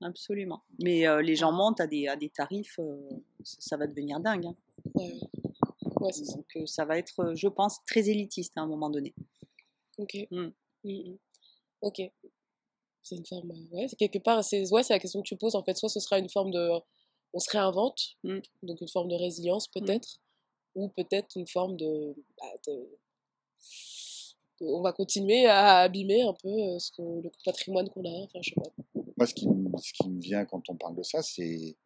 Absolument. 0.00 0.62
Mais 0.82 1.06
euh, 1.06 1.20
les 1.22 1.36
gens 1.36 1.52
montent 1.52 1.80
à 1.80 1.86
des, 1.86 2.08
à 2.08 2.16
des 2.16 2.30
tarifs, 2.30 2.78
euh, 2.78 2.96
ça, 3.44 3.56
ça 3.60 3.76
va 3.76 3.86
devenir 3.86 4.20
dingue. 4.20 4.46
hein. 4.46 4.56
Ouais, 4.94 5.12
ouais. 5.12 5.20
Ouais, 6.00 6.12
c'est 6.12 6.24
ça. 6.24 6.34
Donc 6.36 6.46
euh, 6.56 6.66
ça 6.66 6.84
va 6.86 6.98
être, 6.98 7.34
je 7.34 7.46
pense, 7.48 7.78
très 7.86 8.08
élitiste 8.08 8.56
à 8.56 8.62
un 8.62 8.66
moment 8.66 8.88
donné. 8.90 9.14
Ok. 10.02 10.16
Mm. 10.30 10.48
Mm, 10.84 10.90
mm. 11.10 11.18
Ok. 11.82 12.00
C'est 13.02 13.16
une 13.16 13.26
forme. 13.26 13.50
euh, 13.50 13.76
Ouais, 13.76 13.88
c'est 13.88 13.96
quelque 13.96 14.18
part, 14.18 14.44
c'est 14.44 14.70
ouais, 14.70 14.82
c'est 14.82 14.92
la 14.94 14.98
question 15.00 15.22
que 15.22 15.28
tu 15.28 15.36
poses. 15.36 15.54
En 15.56 15.62
fait, 15.62 15.76
soit 15.76 15.88
ce 15.88 16.00
sera 16.00 16.18
une 16.18 16.28
forme 16.28 16.50
de. 16.50 16.70
On 17.34 17.38
se 17.38 17.50
réinvente, 17.50 18.16
Mm. 18.24 18.40
donc 18.62 18.80
une 18.80 18.88
forme 18.88 19.08
de 19.08 19.16
résilience 19.16 19.66
peut-être, 19.68 20.20
ou 20.74 20.88
peut-être 20.90 21.34
une 21.36 21.46
forme 21.46 21.76
de, 21.76 22.14
bah, 22.38 22.52
de- 22.66 22.98
On 24.64 24.80
va 24.82 24.92
continuer 24.92 25.46
à 25.46 25.78
abîmer 25.78 26.22
un 26.22 26.34
peu 26.34 26.48
euh, 26.48 26.78
ce 26.78 26.92
que, 26.92 27.02
le 27.02 27.30
patrimoine 27.44 27.88
qu'on 27.90 28.04
a. 28.04 28.24
Enfin, 28.24 28.38
je 28.42 28.50
sais 28.50 28.54
pas. 28.54 28.70
Moi, 29.16 29.26
ce 29.26 29.34
qui, 29.34 29.48
me- 29.48 29.76
ce 29.78 29.92
qui 29.94 30.08
me 30.08 30.20
vient 30.20 30.44
quand 30.44 30.62
on 30.68 30.76
parle 30.76 30.94
de 30.94 31.02
ça, 31.02 31.20
c'est 31.22 31.76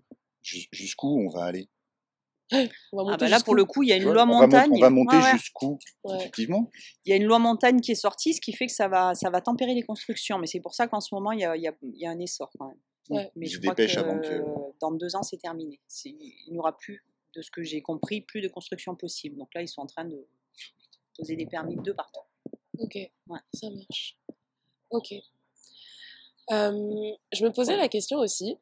jus- 0.43 0.69
jusqu'où 0.73 1.19
on 1.19 1.29
va 1.31 1.45
aller? 1.45 1.69
On 2.53 2.59
va 2.59 2.63
Ah 2.63 3.11
monter 3.11 3.17
bah 3.25 3.29
là, 3.29 3.37
pour 3.41 3.55
jusqu'où? 3.55 3.55
le 3.55 3.65
coup, 3.65 3.83
il 3.83 3.89
y 3.89 3.93
a 3.93 3.97
une 3.97 4.05
loi 4.05 4.13
on, 4.23 4.27
va 4.27 4.47
montagne. 4.47 4.71
on 4.73 4.79
va 4.79 4.91
monter 4.91 5.17
Ouais, 5.17 5.23
ouais. 5.23 5.33
jusqu'où, 5.33 5.79
Ouais. 6.05 6.17
effectivement. 6.17 6.71
Il 7.05 7.11
y 7.11 7.13
a 7.13 7.17
une 7.17 7.25
loi 7.25 7.39
montagne 7.41 7.81
qui 7.81 7.91
est 7.93 7.97
sortie, 7.97 8.35
ce 8.35 8.41
qui 8.41 8.53
fait 8.53 8.67
que 8.67 8.73
ça 8.73 8.87
va, 8.89 9.15
ça 9.15 9.31
va 9.31 9.41
tempérer 9.41 9.75
les 9.75 9.83
constructions. 9.83 10.39
Mais 10.39 10.47
c'est 10.47 10.61
pour 10.61 10.75
ça 10.75 10.87
qu'en 10.87 11.01
ce 11.01 11.15
moment, 11.15 11.33
il 11.33 11.41
y 11.41 11.45
a, 11.45 11.57
il 11.57 11.63
y 11.63 11.69
a- 11.69 11.75
il 11.83 11.97
y 11.99 12.07
a 12.07 12.11
un 12.11 12.19
essor 12.21 12.51
quand 12.59 12.69
même. 12.69 12.79
Ouais. 13.11 13.31
Mais 13.37 13.47
je 13.47 13.57
se 13.57 13.61
crois 13.63 13.75
que 13.75 13.99
avant 13.99 14.21
que- 14.21 14.45
dans 14.81 14.93
deux 14.93 15.17
ans, 15.17 15.23
c'est 15.23 15.39
terminé. 15.39 15.81
Il 16.05 16.53
n'y 16.53 16.59
aura 16.59 16.77
plus, 16.77 17.05
de 17.35 17.43
ce 17.43 17.51
que 17.51 17.63
j'ai 17.63 17.83
compris, 17.83 18.21
plus 18.21 18.41
de 18.41 18.49
construction 18.49 18.95
possible. 18.95 19.37
Donc 19.37 19.49
là, 19.55 19.63
ils 19.63 19.69
sont 19.69 19.81
en 19.83 19.87
train 19.87 20.05
de 20.05 20.27
poser 21.17 21.35
des 21.37 21.47
permis 21.47 21.77
de 21.77 21.93
partout. 21.93 22.21
Ok, 22.79 22.95
Ouais. 22.95 23.41
ça 23.55 23.69
marche. 23.71 24.17
Ok. 24.91 25.13
Euh, 26.53 27.11
je 27.33 27.45
me 27.45 27.51
posais 27.51 27.77
la 27.77 27.89
question 27.89 28.19
aussi, 28.19 28.57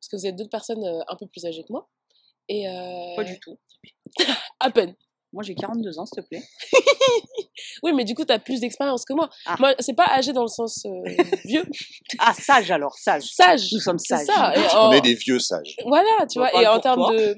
parce 0.00 0.08
que 0.08 0.16
vous 0.16 0.26
êtes 0.26 0.36
deux 0.36 0.48
personnes 0.48 0.82
euh, 0.84 1.00
un 1.08 1.16
peu 1.16 1.26
plus 1.26 1.44
âgées 1.44 1.64
que 1.64 1.72
moi. 1.72 1.88
Et 2.48 2.68
euh, 2.68 3.16
Pas 3.16 3.24
du 3.24 3.38
tout. 3.40 3.58
À 4.60 4.70
peine. 4.70 4.94
Moi, 5.32 5.42
j'ai 5.42 5.54
42 5.54 5.98
ans, 5.98 6.06
s'il 6.06 6.22
te 6.22 6.28
plaît. 6.28 6.42
Oui, 7.82 7.92
mais 7.92 8.04
du 8.04 8.14
coup, 8.14 8.24
tu 8.24 8.32
as 8.32 8.38
plus 8.38 8.60
d'expérience 8.60 9.04
que 9.04 9.12
moi. 9.12 9.28
Ah. 9.44 9.56
Moi, 9.58 9.74
c'est 9.80 9.94
pas 9.94 10.06
âgé 10.08 10.32
dans 10.32 10.42
le 10.42 10.48
sens 10.48 10.86
euh, 10.86 11.02
vieux, 11.44 11.64
Ah, 12.18 12.32
sage 12.32 12.70
alors, 12.70 12.94
sage. 12.98 13.24
sage. 13.24 13.70
Nous 13.72 13.80
sommes 13.80 13.98
C'est 13.98 14.16
sages. 14.16 14.26
ça. 14.26 14.52
Et 14.56 14.60
On 14.78 14.92
est 14.92 15.00
des 15.02 15.14
vieux 15.14 15.38
sages. 15.38 15.76
Voilà, 15.84 16.26
tu 16.30 16.38
vois. 16.38 16.50
Et 16.60 16.66
en 16.66 16.80
termes 16.80 17.00
toi. 17.00 17.12
de 17.12 17.34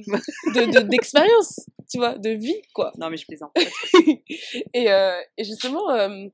de- 0.55 0.73
de- 0.81 0.87
d'expérience, 0.89 1.61
tu 1.91 1.99
vois, 1.99 2.17
de 2.17 2.31
vie, 2.31 2.61
quoi. 2.73 2.93
Non, 2.99 3.11
mais 3.11 3.17
je 3.17 3.27
plaisante. 3.27 3.51
et, 4.75 4.91
euh, 4.91 5.21
et 5.37 5.45
justement, 5.45 5.91
euh, 5.91 6.27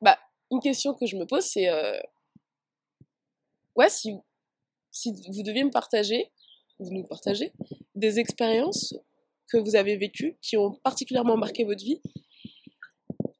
bah, 0.00 0.18
une 0.50 0.60
question 0.60 0.92
que 0.94 1.06
je 1.06 1.16
me 1.16 1.26
pose, 1.26 1.44
c'est 1.44 1.68
euh, 1.68 1.98
ouais, 3.76 3.88
si, 3.88 4.14
si 4.90 5.12
vous 5.32 5.42
deviez 5.44 5.64
me 5.64 5.70
partager, 5.70 6.30
vous 6.78 6.92
nous 6.92 7.04
partager, 7.04 7.52
des 7.94 8.18
expériences 8.18 8.94
que 9.48 9.58
vous 9.58 9.76
avez 9.76 9.96
vécues 9.96 10.36
qui 10.42 10.56
ont 10.56 10.72
particulièrement 10.82 11.36
marqué 11.36 11.64
votre 11.64 11.84
vie 11.84 12.00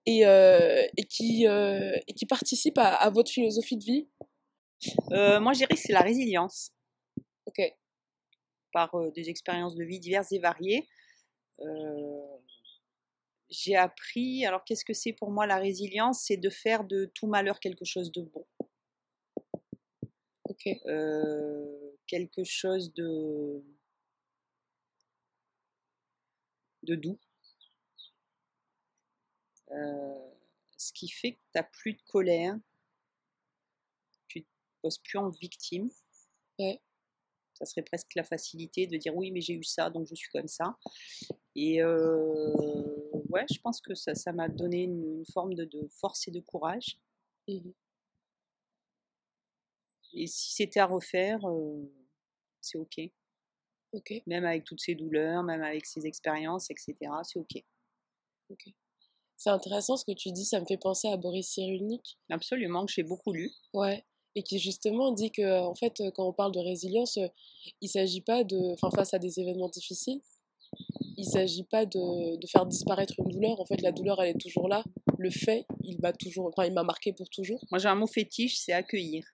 et, 0.06 0.26
euh, 0.26 0.86
et, 0.96 1.04
qui, 1.04 1.46
euh, 1.46 1.96
et 2.06 2.12
qui 2.14 2.26
participent 2.26 2.78
à, 2.78 2.94
à 2.94 3.10
votre 3.10 3.30
philosophie 3.30 3.76
de 3.76 3.84
vie? 3.84 4.08
Euh, 5.12 5.40
moi, 5.40 5.52
je 5.52 5.58
dirais 5.58 5.74
que 5.74 5.80
c'est 5.80 5.92
la 5.92 6.02
résilience. 6.02 6.70
Ok. 7.46 7.60
par 8.72 8.90
des 9.12 9.30
expériences 9.30 9.74
de 9.74 9.84
vie 9.84 10.00
diverses 10.00 10.32
et 10.32 10.38
variées. 10.38 10.86
J'ai 13.48 13.76
appris, 13.76 14.44
alors 14.44 14.64
qu'est-ce 14.64 14.84
que 14.84 14.92
c'est 14.92 15.12
pour 15.12 15.30
moi 15.30 15.46
la 15.46 15.56
résilience? 15.56 16.24
C'est 16.26 16.36
de 16.36 16.50
faire 16.50 16.84
de 16.84 17.10
tout 17.14 17.26
malheur 17.26 17.58
quelque 17.60 17.84
chose 17.84 18.10
de 18.12 18.22
bon. 18.22 18.44
Ok. 20.44 20.66
Ok. 20.66 20.66
euh, 20.86 21.85
quelque 22.06 22.44
chose 22.44 22.92
de, 22.94 23.62
de 26.82 26.94
doux. 26.94 27.18
Euh, 29.70 30.30
ce 30.76 30.92
qui 30.92 31.08
fait 31.08 31.32
que 31.32 31.38
tu 31.38 31.50
n'as 31.56 31.62
plus 31.64 31.94
de 31.94 32.02
colère, 32.02 32.56
tu 34.28 34.38
ne 34.38 34.44
te 34.44 34.48
poses 34.82 34.98
plus 34.98 35.18
en 35.18 35.30
victime. 35.30 35.90
Ouais. 36.58 36.80
Ça 37.54 37.64
serait 37.64 37.82
presque 37.82 38.14
la 38.14 38.22
facilité 38.22 38.86
de 38.86 38.96
dire 38.98 39.16
oui, 39.16 39.30
mais 39.30 39.40
j'ai 39.40 39.54
eu 39.54 39.64
ça, 39.64 39.88
donc 39.88 40.06
je 40.06 40.14
suis 40.14 40.28
comme 40.28 40.48
ça. 40.48 40.76
Et 41.54 41.82
euh, 41.82 42.52
ouais, 43.30 43.46
je 43.50 43.58
pense 43.60 43.80
que 43.80 43.94
ça 43.94 44.14
ça 44.14 44.32
m'a 44.32 44.48
donné 44.48 44.82
une, 44.82 45.18
une 45.20 45.26
forme 45.32 45.54
de, 45.54 45.64
de 45.64 45.88
force 45.88 46.28
et 46.28 46.30
de 46.30 46.40
courage. 46.40 46.98
Mhm. 47.48 47.72
Et 50.16 50.26
si 50.26 50.54
c'était 50.54 50.80
à 50.80 50.86
refaire, 50.86 51.44
euh, 51.44 51.92
c'est 52.60 52.78
ok. 52.78 53.00
Ok. 53.92 54.14
Même 54.26 54.44
avec 54.44 54.64
toutes 54.64 54.80
ces 54.80 54.94
douleurs, 54.94 55.42
même 55.42 55.62
avec 55.62 55.84
ces 55.84 56.06
expériences, 56.06 56.70
etc. 56.70 56.94
C'est 57.22 57.38
ok. 57.38 58.64
C'est 59.36 59.50
intéressant 59.50 59.96
ce 59.96 60.04
que 60.04 60.12
tu 60.12 60.32
dis, 60.32 60.46
ça 60.46 60.60
me 60.60 60.66
fait 60.66 60.78
penser 60.78 61.08
à 61.08 61.18
Boris 61.18 61.48
Cyrulnik. 61.48 62.18
Absolument, 62.30 62.86
que 62.86 62.92
j'ai 62.92 63.02
beaucoup 63.02 63.32
lu. 63.32 63.52
Ouais. 63.74 64.04
Et 64.34 64.42
qui 64.42 64.58
justement 64.58 65.12
dit 65.12 65.30
que, 65.30 65.60
en 65.60 65.74
fait, 65.74 66.02
quand 66.14 66.26
on 66.26 66.32
parle 66.32 66.52
de 66.52 66.60
résilience, 66.60 67.18
il 67.82 67.88
s'agit 67.88 68.22
pas 68.22 68.44
de. 68.44 68.72
Enfin, 68.72 68.90
face 68.90 69.12
à 69.12 69.18
des 69.18 69.38
événements 69.38 69.68
difficiles, 69.68 70.20
il 71.18 71.24
s'agit 71.24 71.64
pas 71.64 71.84
de, 71.84 72.36
de 72.36 72.46
faire 72.46 72.66
disparaître 72.66 73.14
une 73.18 73.28
douleur. 73.28 73.60
En 73.60 73.66
fait, 73.66 73.80
la 73.82 73.92
douleur, 73.92 74.22
elle 74.22 74.30
est 74.30 74.40
toujours 74.40 74.68
là. 74.68 74.82
Le 75.18 75.30
fait, 75.30 75.66
il 75.84 76.00
m'a 76.00 76.12
toujours. 76.12 76.46
Enfin, 76.46 76.66
il 76.66 76.72
m'a 76.72 76.82
marqué 76.82 77.12
pour 77.12 77.28
toujours. 77.28 77.62
Moi, 77.70 77.78
j'ai 77.78 77.88
un 77.88 77.94
mot 77.94 78.06
fétiche, 78.06 78.58
c'est 78.58 78.72
accueillir. 78.72 79.24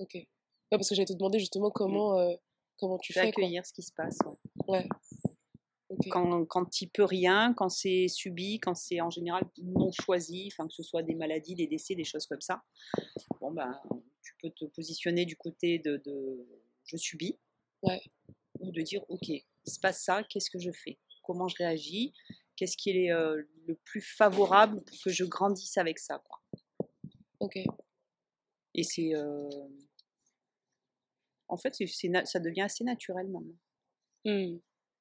Ok. 0.00 0.14
Ouais, 0.14 0.26
parce 0.70 0.88
que 0.88 0.94
j'allais 0.94 1.06
te 1.06 1.12
demander 1.12 1.38
justement 1.38 1.70
comment, 1.70 2.18
euh, 2.18 2.34
comment 2.78 2.98
tu 2.98 3.12
fais. 3.12 3.20
Quoi. 3.20 3.28
accueillir 3.44 3.64
ce 3.66 3.72
qui 3.72 3.82
se 3.82 3.92
passe. 3.92 4.18
ouais. 4.68 4.88
Quand, 6.08 6.44
quand 6.46 6.66
tu 6.66 6.86
peux 6.86 7.02
rien, 7.02 7.52
quand 7.52 7.68
c'est 7.68 8.06
subi, 8.06 8.60
quand 8.60 8.76
c'est 8.76 9.00
en 9.00 9.10
général 9.10 9.42
non 9.60 9.90
choisi, 9.90 10.48
enfin 10.52 10.68
que 10.68 10.72
ce 10.72 10.84
soit 10.84 11.02
des 11.02 11.16
maladies, 11.16 11.56
des 11.56 11.66
décès, 11.66 11.96
des 11.96 12.04
choses 12.04 12.26
comme 12.26 12.40
ça, 12.40 12.62
bon 13.40 13.50
ben, 13.50 13.76
tu 14.22 14.34
peux 14.40 14.50
te 14.50 14.66
positionner 14.66 15.24
du 15.26 15.34
côté 15.36 15.80
de, 15.80 15.96
de 15.96 16.46
je 16.84 16.96
subis, 16.96 17.36
Ouais. 17.82 18.00
ou 18.60 18.70
de 18.70 18.80
dire 18.82 19.02
ok, 19.08 19.26
il 19.30 19.42
se 19.66 19.80
passe 19.80 20.04
ça, 20.04 20.22
qu'est-ce 20.22 20.48
que 20.48 20.60
je 20.60 20.70
fais? 20.70 20.96
Comment 21.24 21.48
je 21.48 21.56
réagis? 21.56 22.12
Qu'est-ce 22.54 22.76
qui 22.76 22.90
est 22.90 23.10
euh, 23.10 23.42
le 23.66 23.74
plus 23.74 24.00
favorable 24.00 24.84
pour 24.84 24.96
que 25.02 25.10
je 25.10 25.24
grandisse 25.24 25.76
avec 25.76 25.98
ça 25.98 26.22
quoi? 26.24 26.40
Ok. 27.40 27.58
Et 28.74 28.84
c'est. 28.84 29.12
euh, 29.16 29.48
En 31.50 31.56
fait, 31.56 31.74
ça 32.24 32.38
devient 32.40 32.62
assez 32.62 32.84
naturel 32.84 33.28
maintenant. 33.28 33.56
Hmm. 34.24 34.58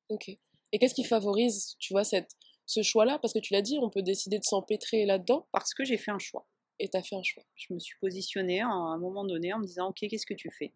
Ok. 0.09 0.29
Et 0.71 0.79
qu'est-ce 0.79 0.93
qui 0.93 1.03
favorise, 1.03 1.75
tu 1.79 1.93
vois, 1.93 2.03
cette, 2.03 2.31
ce 2.65 2.81
choix-là? 2.83 3.19
Parce 3.19 3.33
que 3.33 3.39
tu 3.39 3.53
l'as 3.53 3.61
dit, 3.61 3.79
on 3.81 3.89
peut 3.89 4.01
décider 4.03 4.37
de 4.39 4.43
s'empêtrer 4.43 5.05
là-dedans, 5.05 5.47
Parce 5.51 5.73
que 5.73 5.83
j'ai 5.85 5.97
fait 5.97 6.11
un 6.11 6.19
choix. 6.19 6.45
et 6.79 6.89
tu 6.89 6.97
as 6.97 7.01
fait 7.03 7.15
un 7.15 7.23
choix. 7.23 7.43
Je 7.55 7.73
me 7.73 7.79
suis 7.79 7.97
positionnée 7.99 8.61
à 8.61 8.67
un 8.67 8.97
moment 8.97 9.23
donné 9.25 9.53
en 9.53 9.59
me 9.59 9.65
disant 9.65 9.89
Ok, 9.89 9.97
qu'est-ce 10.09 10.25
que 10.25 10.33
tu 10.33 10.49
fais? 10.51 10.73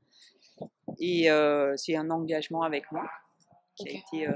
Et 1.00 1.30
euh, 1.32 1.74
c'est 1.78 1.96
un 1.96 2.10
engagement 2.10 2.62
avec 2.64 2.92
moi 2.92 3.10
qui 3.76 3.90
a 3.90 3.92
été. 3.92 4.28
euh, 4.28 4.34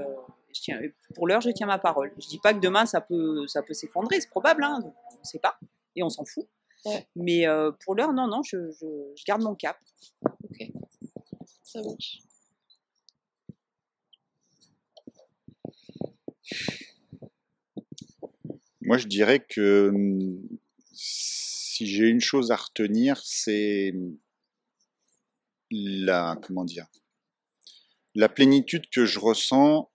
je 0.54 0.60
tiens, 0.62 0.80
pour 1.14 1.26
l'heure, 1.28 1.40
je 1.40 1.50
tiens 1.50 1.66
ma 1.66 1.78
parole. 1.78 2.12
Je 2.18 2.26
dis 2.28 2.38
pas 2.38 2.54
que 2.54 2.58
demain, 2.60 2.86
ça 2.86 3.00
peut, 3.00 3.46
ça 3.46 3.62
peut 3.62 3.74
s'effondrer, 3.74 4.20
c'est 4.20 4.30
probable, 4.30 4.64
hein, 4.64 4.78
on 4.82 5.18
ne 5.18 5.24
sait 5.24 5.38
pas, 5.38 5.58
et 5.94 6.02
on 6.02 6.08
s'en 6.08 6.24
fout. 6.24 6.48
Ouais. 6.86 7.06
Mais 7.16 7.46
euh, 7.46 7.70
pour 7.84 7.94
l'heure, 7.94 8.12
non, 8.12 8.26
non, 8.28 8.42
je, 8.42 8.70
je, 8.70 8.86
je 9.16 9.24
garde 9.26 9.42
mon 9.42 9.54
cap. 9.54 9.76
Ça 11.70 11.82
marche. 11.82 12.20
Moi, 18.80 18.96
je 18.96 19.06
dirais 19.06 19.44
que 19.46 19.90
hum, 19.94 20.48
si 20.94 21.86
j'ai 21.86 22.08
une 22.08 22.22
chose 22.22 22.52
à 22.52 22.56
retenir, 22.56 23.20
c'est 23.22 23.92
la 25.70 26.38
comment 26.40 26.64
dire 26.64 26.86
la 28.14 28.30
plénitude 28.30 28.88
que 28.88 29.04
je 29.04 29.18
ressens 29.18 29.90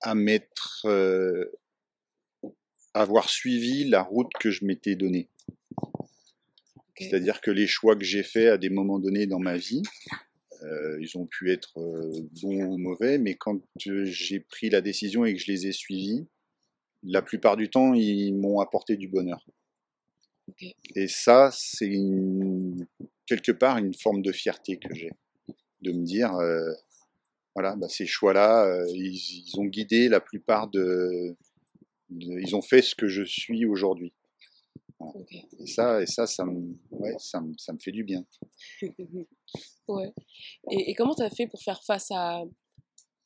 à 0.00 0.14
m'être 0.14 0.86
euh, 0.86 1.44
avoir 2.94 3.28
suivi 3.28 3.84
la 3.84 4.02
route 4.02 4.32
que 4.40 4.50
je 4.50 4.64
m'étais 4.64 4.96
donnée. 4.96 5.28
C'est-à-dire 6.98 7.42
que 7.42 7.50
les 7.50 7.66
choix 7.66 7.96
que 7.96 8.04
j'ai 8.04 8.22
faits 8.22 8.48
à 8.48 8.56
des 8.56 8.70
moments 8.70 8.98
donnés 8.98 9.26
dans 9.26 9.40
ma 9.40 9.58
vie, 9.58 9.82
euh, 10.64 10.98
ils 11.00 11.16
ont 11.18 11.26
pu 11.26 11.50
être 11.52 11.78
euh, 11.78 12.10
bons 12.42 12.64
ou 12.64 12.78
mauvais, 12.78 13.18
mais 13.18 13.34
quand 13.34 13.60
euh, 13.86 14.04
j'ai 14.04 14.40
pris 14.40 14.70
la 14.70 14.80
décision 14.80 15.24
et 15.24 15.34
que 15.34 15.40
je 15.40 15.50
les 15.50 15.66
ai 15.66 15.72
suivis, 15.72 16.26
la 17.04 17.22
plupart 17.22 17.56
du 17.56 17.70
temps, 17.70 17.94
ils 17.94 18.34
m'ont 18.34 18.60
apporté 18.60 18.96
du 18.96 19.08
bonheur. 19.08 19.44
Et 20.94 21.08
ça, 21.08 21.50
c'est 21.52 21.86
une- 21.86 22.86
quelque 23.26 23.52
part 23.52 23.78
une 23.78 23.94
forme 23.94 24.22
de 24.22 24.32
fierté 24.32 24.78
que 24.78 24.94
j'ai, 24.94 25.10
de 25.82 25.92
me 25.92 26.04
dire, 26.04 26.34
euh, 26.36 26.72
voilà, 27.54 27.76
bah, 27.76 27.88
ces 27.88 28.06
choix-là, 28.06 28.66
euh, 28.66 28.86
ils, 28.94 29.14
ils 29.16 29.60
ont 29.60 29.64
guidé 29.66 30.08
la 30.08 30.20
plupart 30.20 30.68
de, 30.68 31.36
de- 32.10 32.40
ils 32.40 32.56
ont 32.56 32.62
fait 32.62 32.82
ce 32.82 32.94
que 32.94 33.08
je 33.08 33.22
suis 33.24 33.66
aujourd'hui. 33.66 34.12
Et 35.58 35.66
ça, 35.66 36.02
et 36.02 36.06
ça, 36.06 36.26
ça 36.26 36.44
me, 36.44 36.72
ouais, 36.90 37.14
ça 37.18 37.40
me, 37.40 37.54
ça 37.58 37.72
me 37.72 37.78
fait 37.78 37.92
du 37.92 38.04
bien. 38.04 38.24
Ouais. 39.88 40.12
Et, 40.70 40.90
et 40.90 40.94
comment 40.94 41.14
tu 41.14 41.24
as 41.24 41.28
fait 41.28 41.48
pour 41.48 41.60
faire 41.60 41.82
face 41.82 42.06
à, 42.12 42.44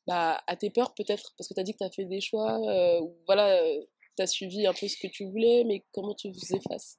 bah, 0.07 0.41
à 0.47 0.55
tes 0.55 0.71
peurs, 0.71 0.93
peut-être? 0.95 1.35
Parce 1.37 1.47
que 1.47 1.53
tu 1.53 1.59
as 1.59 1.63
dit 1.63 1.73
que 1.73 1.77
tu 1.77 1.83
as 1.83 1.91
fait 1.91 2.05
des 2.05 2.19
choix, 2.19 2.59
euh, 2.67 2.99
voilà, 3.27 3.61
tu 4.17 4.23
as 4.23 4.27
suivi 4.27 4.65
un 4.65 4.73
peu 4.73 4.87
ce 4.87 4.97
que 4.97 5.07
tu 5.07 5.25
voulais, 5.25 5.63
mais 5.65 5.85
comment 5.93 6.15
tu 6.15 6.33
faisais 6.33 6.59
face? 6.67 6.97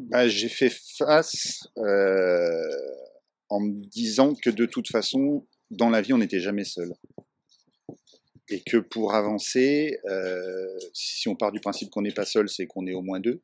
Bah, 0.00 0.26
j'ai 0.28 0.48
fait 0.48 0.70
face 0.98 1.68
euh, 1.78 2.94
en 3.48 3.60
me 3.60 3.84
disant 3.86 4.34
que 4.34 4.50
de 4.50 4.66
toute 4.66 4.88
façon, 4.88 5.46
dans 5.70 5.90
la 5.90 6.00
vie, 6.00 6.12
on 6.12 6.18
n'était 6.18 6.40
jamais 6.40 6.64
seul. 6.64 6.92
Et 8.48 8.62
que 8.62 8.78
pour 8.78 9.14
avancer, 9.14 9.98
euh, 10.06 10.78
si 10.92 11.28
on 11.28 11.36
part 11.36 11.52
du 11.52 11.60
principe 11.60 11.90
qu'on 11.90 12.02
n'est 12.02 12.12
pas 12.12 12.24
seul, 12.24 12.48
c'est 12.48 12.66
qu'on 12.66 12.86
est 12.86 12.94
au 12.94 13.02
moins 13.02 13.20
deux. 13.20 13.40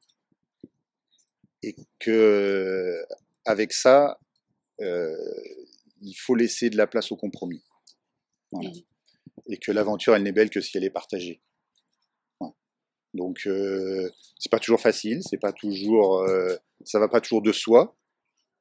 Et 1.66 1.74
que 1.98 3.04
avec 3.44 3.72
ça, 3.72 4.20
euh, 4.80 5.16
il 6.00 6.14
faut 6.14 6.36
laisser 6.36 6.70
de 6.70 6.76
la 6.76 6.86
place 6.86 7.10
au 7.10 7.16
compromis. 7.16 7.64
Voilà. 8.52 8.70
Et 9.48 9.58
que 9.58 9.72
l'aventure, 9.72 10.14
elle 10.14 10.22
n'est 10.22 10.32
belle 10.32 10.50
que 10.50 10.60
si 10.60 10.76
elle 10.76 10.84
est 10.84 10.90
partagée. 10.90 11.42
Voilà. 12.38 12.54
Donc, 13.14 13.46
euh, 13.46 14.10
c'est 14.38 14.50
pas 14.50 14.60
toujours 14.60 14.80
facile, 14.80 15.22
c'est 15.28 15.38
pas 15.38 15.52
toujours, 15.52 16.18
euh, 16.18 16.54
ça 16.84 17.00
va 17.00 17.08
pas 17.08 17.20
toujours 17.20 17.42
de 17.42 17.52
soi, 17.52 17.96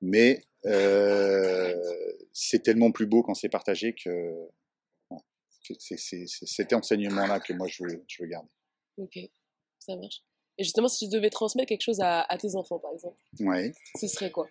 mais 0.01 0.43
euh, 0.65 1.75
c'est 2.33 2.63
tellement 2.63 2.91
plus 2.91 3.05
beau 3.05 3.21
quand 3.21 3.35
c'est 3.35 3.50
partagé 3.50 3.93
que 3.93 4.50
c'est 5.79 6.25
cet 6.27 6.74
enseignement-là 6.74 7.39
que 7.39 7.53
moi 7.53 7.67
je 7.67 7.83
veux, 7.83 8.03
je 8.07 8.24
veux 8.24 8.29
garder. 8.29 8.50
Ok, 8.97 9.19
ça 9.79 9.95
marche. 9.95 10.24
Et 10.57 10.63
justement, 10.63 10.88
si 10.88 11.07
tu 11.09 11.13
devais 11.15 11.29
transmettre 11.29 11.67
quelque 11.69 11.81
chose 11.83 12.00
à, 12.01 12.21
à 12.21 12.38
tes 12.38 12.55
enfants, 12.55 12.79
par 12.79 12.93
exemple, 12.93 13.17
Ouais. 13.39 13.74
ce 14.00 14.07
serait 14.07 14.31
quoi? 14.31 14.47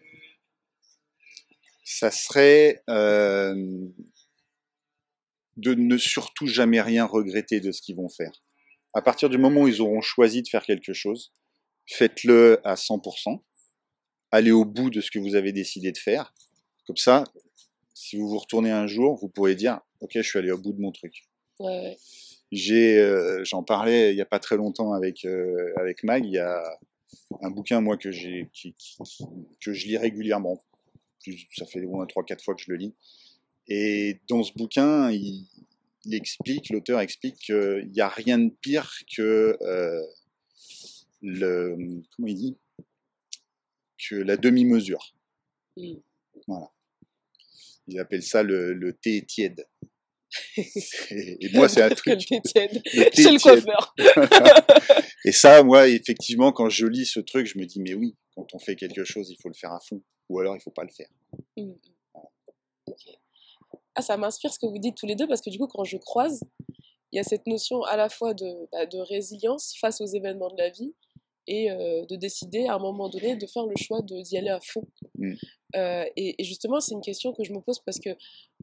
Ça 1.84 2.10
serait 2.10 2.82
euh, 2.90 3.54
de 5.56 5.74
ne 5.74 5.96
surtout 5.96 6.46
jamais 6.46 6.80
rien 6.80 7.04
regretter 7.04 7.60
de 7.60 7.72
ce 7.72 7.80
qu'ils 7.82 7.96
vont 7.96 8.08
faire. 8.08 8.32
À 8.94 9.02
partir 9.02 9.28
du 9.28 9.38
moment 9.38 9.62
où 9.62 9.68
ils 9.68 9.80
auront 9.80 10.00
choisi 10.00 10.42
de 10.42 10.48
faire 10.48 10.64
quelque 10.64 10.92
chose, 10.92 11.32
faites-le 11.86 12.60
à 12.64 12.74
100%. 12.74 13.40
Allez 14.30 14.50
au 14.52 14.64
bout 14.64 14.90
de 14.90 15.00
ce 15.00 15.10
que 15.10 15.18
vous 15.18 15.34
avez 15.36 15.52
décidé 15.52 15.92
de 15.92 15.98
faire. 15.98 16.34
Comme 16.86 16.96
ça, 16.96 17.24
si 17.94 18.16
vous 18.16 18.28
vous 18.28 18.38
retournez 18.38 18.70
un 18.70 18.86
jour, 18.86 19.16
vous 19.20 19.28
pourrez 19.28 19.54
dire, 19.54 19.80
ok, 20.00 20.12
je 20.14 20.22
suis 20.22 20.38
allé 20.38 20.50
au 20.50 20.58
bout 20.58 20.72
de 20.72 20.80
mon 20.80 20.92
truc. 20.92 21.24
Ouais, 21.60 21.66
ouais. 21.80 21.98
J'ai, 22.54 22.98
euh, 23.00 23.42
j'en 23.44 23.64
parlais 23.64 24.12
il 24.12 24.16
y 24.16 24.20
a 24.20 24.26
pas 24.26 24.38
très 24.38 24.56
longtemps 24.56 24.92
avec 24.92 25.24
euh, 25.24 25.72
avec 25.76 26.04
Mag. 26.04 26.24
Il 26.24 26.32
y 26.32 26.38
a 26.38 26.62
un 27.42 27.50
bouquin 27.50 27.80
moi 27.80 27.96
que 27.96 28.12
j'ai 28.12 28.48
qui, 28.52 28.74
qui- 28.74 28.96
qui- 29.02 29.24
que 29.60 29.72
je 29.72 29.86
lis 29.88 29.96
régulièrement. 29.96 30.62
Plus- 31.22 31.46
Ça 31.56 31.66
fait 31.66 31.82
au 31.84 31.90
moins 31.90 32.06
trois 32.06 32.24
quatre 32.24 32.44
fois 32.44 32.54
que 32.54 32.62
je 32.62 32.70
le 32.70 32.76
lis. 32.76 32.94
Et 33.66 34.20
dans 34.28 34.42
ce 34.44 34.52
bouquin, 34.52 35.10
il, 35.10 35.46
il 36.04 36.14
explique, 36.14 36.70
l'auteur 36.70 37.00
explique 37.00 37.36
qu'il 37.36 37.90
n'y 37.92 38.00
a 38.00 38.08
rien 38.08 38.38
de 38.38 38.50
pire 38.60 38.92
que 39.16 39.56
euh, 39.62 40.02
le 41.22 41.74
comment 42.14 42.28
il 42.28 42.34
dit? 42.36 42.56
Que 44.08 44.16
la 44.16 44.36
demi-mesure. 44.36 45.14
Mm. 45.76 45.94
Voilà. 46.46 46.70
Il 47.88 47.98
appelle 47.98 48.22
ça 48.22 48.42
le, 48.42 48.74
le 48.74 48.92
thé 48.92 49.22
tiède. 49.22 49.66
Et 50.56 51.48
moi, 51.52 51.68
c'est 51.68 51.82
un 51.82 51.90
truc. 51.90 52.14
le 52.30 52.40
Chez 52.44 52.68
le 53.30 53.40
coiffeur. 53.40 53.94
Et 55.24 55.32
ça, 55.32 55.62
moi, 55.62 55.88
effectivement, 55.88 56.52
quand 56.52 56.68
je 56.68 56.86
lis 56.86 57.06
ce 57.06 57.20
truc, 57.20 57.46
je 57.46 57.58
me 57.58 57.64
dis, 57.64 57.80
mais 57.80 57.94
oui, 57.94 58.16
quand 58.34 58.46
on 58.54 58.58
fait 58.58 58.76
quelque 58.76 59.04
chose, 59.04 59.30
il 59.30 59.36
faut 59.40 59.48
le 59.48 59.54
faire 59.54 59.72
à 59.72 59.80
fond. 59.80 60.02
Ou 60.28 60.40
alors, 60.40 60.56
il 60.56 60.60
faut 60.60 60.70
pas 60.70 60.84
le 60.84 60.90
faire. 60.90 61.08
Mmh. 61.56 61.72
Ok. 62.86 63.18
Ah, 63.94 64.02
ça 64.02 64.16
m'inspire 64.16 64.52
ce 64.52 64.58
que 64.58 64.66
vous 64.66 64.78
dites 64.78 64.96
tous 64.96 65.06
les 65.06 65.14
deux 65.14 65.28
parce 65.28 65.40
que 65.40 65.50
du 65.50 65.58
coup, 65.58 65.68
quand 65.68 65.84
je 65.84 65.96
croise, 65.96 66.40
il 67.12 67.16
y 67.16 67.20
a 67.20 67.22
cette 67.22 67.46
notion 67.46 67.82
à 67.84 67.96
la 67.96 68.08
fois 68.08 68.34
de, 68.34 68.68
bah, 68.72 68.86
de 68.86 68.98
résilience 68.98 69.74
face 69.80 70.00
aux 70.00 70.06
événements 70.06 70.48
de 70.48 70.56
la 70.58 70.70
vie 70.70 70.92
et 71.46 71.70
euh, 71.70 72.04
de 72.06 72.16
décider 72.16 72.66
à 72.66 72.74
un 72.74 72.78
moment 72.78 73.08
donné 73.08 73.36
de 73.36 73.46
faire 73.46 73.66
le 73.66 73.74
choix 73.76 74.00
d'y 74.02 74.36
aller 74.36 74.48
à 74.48 74.60
fond. 74.60 74.84
Mm. 75.16 75.34
Euh, 75.76 76.04
et, 76.16 76.34
et 76.38 76.44
justement, 76.44 76.80
c'est 76.80 76.94
une 76.94 77.02
question 77.02 77.32
que 77.32 77.44
je 77.44 77.52
me 77.52 77.60
pose 77.60 77.80
parce 77.84 78.00
que 78.00 78.10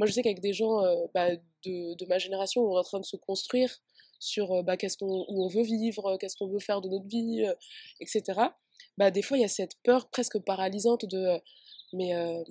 moi, 0.01 0.07
je 0.07 0.13
sais 0.13 0.23
qu'avec 0.23 0.39
des 0.39 0.51
gens 0.53 0.83
euh, 0.83 1.05
bah, 1.13 1.29
de, 1.35 1.93
de 1.93 2.05
ma 2.07 2.17
génération, 2.17 2.63
on 2.63 2.75
est 2.75 2.79
en 2.79 2.83
train 2.83 2.99
de 2.99 3.05
se 3.05 3.17
construire 3.17 3.77
sur 4.17 4.51
euh, 4.51 4.63
bah, 4.63 4.75
qu'est-ce 4.75 4.97
qu'on, 4.97 5.25
où 5.29 5.45
on 5.45 5.47
veut 5.47 5.61
vivre, 5.61 6.17
qu'est-ce 6.17 6.35
qu'on 6.35 6.47
veut 6.47 6.57
faire 6.59 6.81
de 6.81 6.89
notre 6.89 7.07
vie, 7.07 7.43
euh, 7.45 7.53
etc. 7.99 8.23
Bah, 8.97 9.11
des 9.11 9.21
fois, 9.21 9.37
il 9.37 9.41
y 9.41 9.43
a 9.43 9.47
cette 9.47 9.75
peur 9.83 10.09
presque 10.09 10.39
paralysante 10.39 11.05
de 11.05 11.17
euh, 11.17 11.39
mais, 11.93 12.15
euh, 12.15 12.43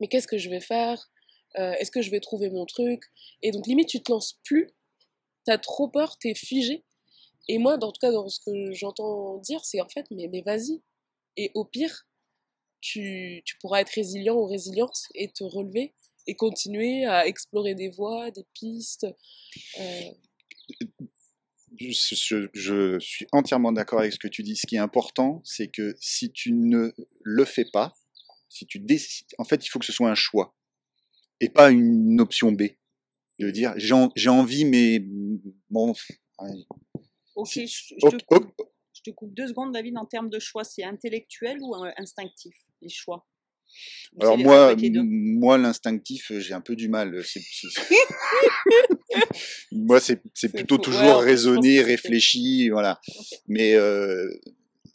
mais 0.00 0.08
qu'est-ce 0.08 0.26
que 0.26 0.38
je 0.38 0.48
vais 0.48 0.60
faire 0.60 1.10
Euh, 1.58 1.72
Est-ce 1.72 1.90
que 1.90 2.00
je 2.00 2.10
vais 2.10 2.20
trouver 2.20 2.48
mon 2.48 2.64
truc? 2.64 3.02
Et 3.42 3.50
donc, 3.50 3.66
limite, 3.66 3.88
tu 3.88 4.02
te 4.02 4.10
lances 4.10 4.38
plus, 4.42 4.70
t'as 5.44 5.58
trop 5.58 5.88
peur, 5.88 6.16
t'es 6.16 6.34
figé. 6.34 6.82
Et 7.48 7.58
moi, 7.58 7.76
dans 7.76 7.92
tout 7.92 8.00
cas, 8.00 8.10
dans 8.10 8.30
ce 8.30 8.40
que 8.40 8.72
j'entends 8.72 9.36
dire, 9.36 9.62
c'est 9.66 9.82
en 9.82 9.88
fait, 9.90 10.06
mais, 10.10 10.28
mais 10.28 10.40
vas-y. 10.40 10.80
Et 11.36 11.50
au 11.54 11.66
pire, 11.66 12.06
tu, 12.80 13.42
tu 13.44 13.58
pourras 13.58 13.80
être 13.80 13.90
résilient 13.90 14.34
ou 14.36 14.46
résiliente 14.46 15.08
et 15.14 15.28
te 15.28 15.44
relever 15.44 15.94
et 16.26 16.34
continuer 16.36 17.04
à 17.04 17.26
explorer 17.26 17.74
des 17.74 17.88
voies, 17.90 18.30
des 18.30 18.44
pistes. 18.54 19.06
Euh, 19.80 20.10
Je, 21.78 21.90
je- 22.22 22.48
je 22.52 22.98
suis 22.98 23.26
entièrement 23.32 23.72
d'accord 23.72 24.00
avec 24.00 24.12
ce 24.12 24.18
que 24.18 24.28
tu 24.28 24.42
dis. 24.42 24.56
Ce 24.56 24.66
qui 24.66 24.76
est 24.76 24.78
important, 24.80 25.40
c'est 25.44 25.68
que 25.68 25.94
si 26.00 26.30
tu 26.30 26.52
ne 26.52 26.92
le 27.22 27.44
fais 27.44 27.64
pas, 27.72 27.94
si 28.48 28.66
tu 28.66 28.78
décides, 28.78 29.28
en 29.38 29.44
fait, 29.44 29.64
il 29.64 29.68
faut 29.70 29.78
que 29.78 29.86
ce 29.86 29.92
soit 29.92 30.10
un 30.10 30.14
choix 30.14 30.54
et 31.40 31.48
pas 31.48 31.70
une 31.70 32.20
option 32.20 32.52
B. 32.52 32.64
De 33.38 33.50
dire, 33.50 33.72
j'ai 33.76 33.94
en- 33.94 34.12
j'ai 34.14 34.28
envie, 34.28 34.64
mais 34.66 35.00
bon, 35.70 35.94
ouais. 36.40 36.50
Ok, 37.34 37.48
Si- 37.48 37.66
je, 37.66 37.94
je 37.96 38.06
hop, 38.06 38.18
te 38.18 38.24
coupe, 38.26 38.54
hop. 38.58 38.72
je 38.92 39.00
te 39.00 39.10
coupe 39.10 39.32
deux 39.34 39.48
secondes, 39.48 39.72
David, 39.72 39.96
en 39.96 40.04
termes 40.04 40.28
de 40.28 40.38
choix, 40.38 40.64
c'est 40.64 40.84
intellectuel 40.84 41.56
ou 41.62 41.74
euh, 41.74 41.90
instinctif, 41.96 42.54
les 42.82 42.90
choix? 42.90 43.26
Alors 44.20 44.36
moi, 44.38 44.74
moi 45.02 45.58
l'instinctif, 45.58 46.32
j'ai 46.38 46.54
un 46.54 46.60
peu 46.60 46.76
du 46.76 46.88
mal. 46.88 47.22
Moi, 49.72 50.00
c'est 50.00 50.20
plutôt 50.52 50.78
toujours 50.78 51.18
Ouais, 51.18 51.24
raisonné, 51.24 51.80
réfléchi, 51.80 52.68
voilà. 52.68 53.00
Mais 53.48 53.74
euh, 53.74 54.28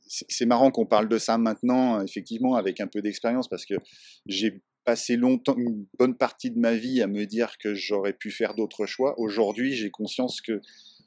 c'est 0.07 0.45
marrant 0.45 0.71
qu'on 0.71 0.85
parle 0.85 1.09
de 1.09 1.17
ça 1.17 1.37
maintenant, 1.37 2.01
effectivement, 2.01 2.55
avec 2.55 2.79
un 2.79 2.87
peu 2.87 3.01
d'expérience, 3.01 3.47
parce 3.47 3.65
que 3.65 3.75
j'ai 4.25 4.61
passé 4.85 5.17
longtemps, 5.17 5.55
une 5.57 5.85
bonne 5.99 6.15
partie 6.15 6.51
de 6.51 6.59
ma 6.59 6.73
vie 6.73 7.01
à 7.01 7.07
me 7.07 7.25
dire 7.25 7.57
que 7.57 7.73
j'aurais 7.75 8.13
pu 8.13 8.31
faire 8.31 8.53
d'autres 8.53 8.85
choix. 8.85 9.19
Aujourd'hui, 9.19 9.75
j'ai 9.75 9.89
conscience 9.89 10.41
que 10.41 10.61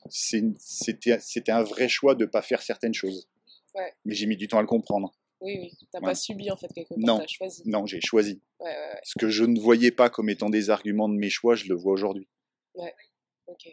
c'était 0.09 1.53
un 1.53 1.63
vrai 1.63 1.89
choix 1.89 2.15
de 2.15 2.27
pas 2.27 2.43
faire 2.43 2.63
certaines 2.63 2.95
choses. 2.95 3.29
Ouais. 3.75 3.93
Mais 4.05 4.15
j'ai 4.15 4.27
mis 4.27 4.37
du 4.37 4.49
temps 4.49 4.59
à 4.59 4.63
le 4.63 4.67
comprendre. 4.67 5.15
Oui, 5.41 5.59
oui. 5.61 5.73
T'as 5.93 5.99
Ouais. 6.01 6.05
pas 6.07 6.15
subi 6.15 6.51
en 6.51 6.57
fait 6.57 6.69
quelque 6.69 6.91
part, 6.91 6.99
Non. 6.99 7.19
t'as 7.19 7.27
choisi. 7.27 7.63
Non, 7.67 7.87
j'ai 7.87 8.01
choisi. 8.01 8.41
Ouais, 8.61 8.67
ouais, 8.67 8.73
ouais. 8.73 9.01
Ce 9.05 9.19
que 9.19 9.29
je 9.29 9.45
ne 9.45 9.59
voyais 9.61 9.91
pas 9.91 10.11
comme 10.11 10.29
étant 10.29 10.51
des 10.51 10.71
arguments 10.71 11.09
de 11.09 11.15
mes 11.17 11.31
choix, 11.31 11.55
je 11.55 11.67
le 11.67 11.75
vois 11.75 11.93
aujourd'hui. 11.93 12.29
Ok. 13.47 13.67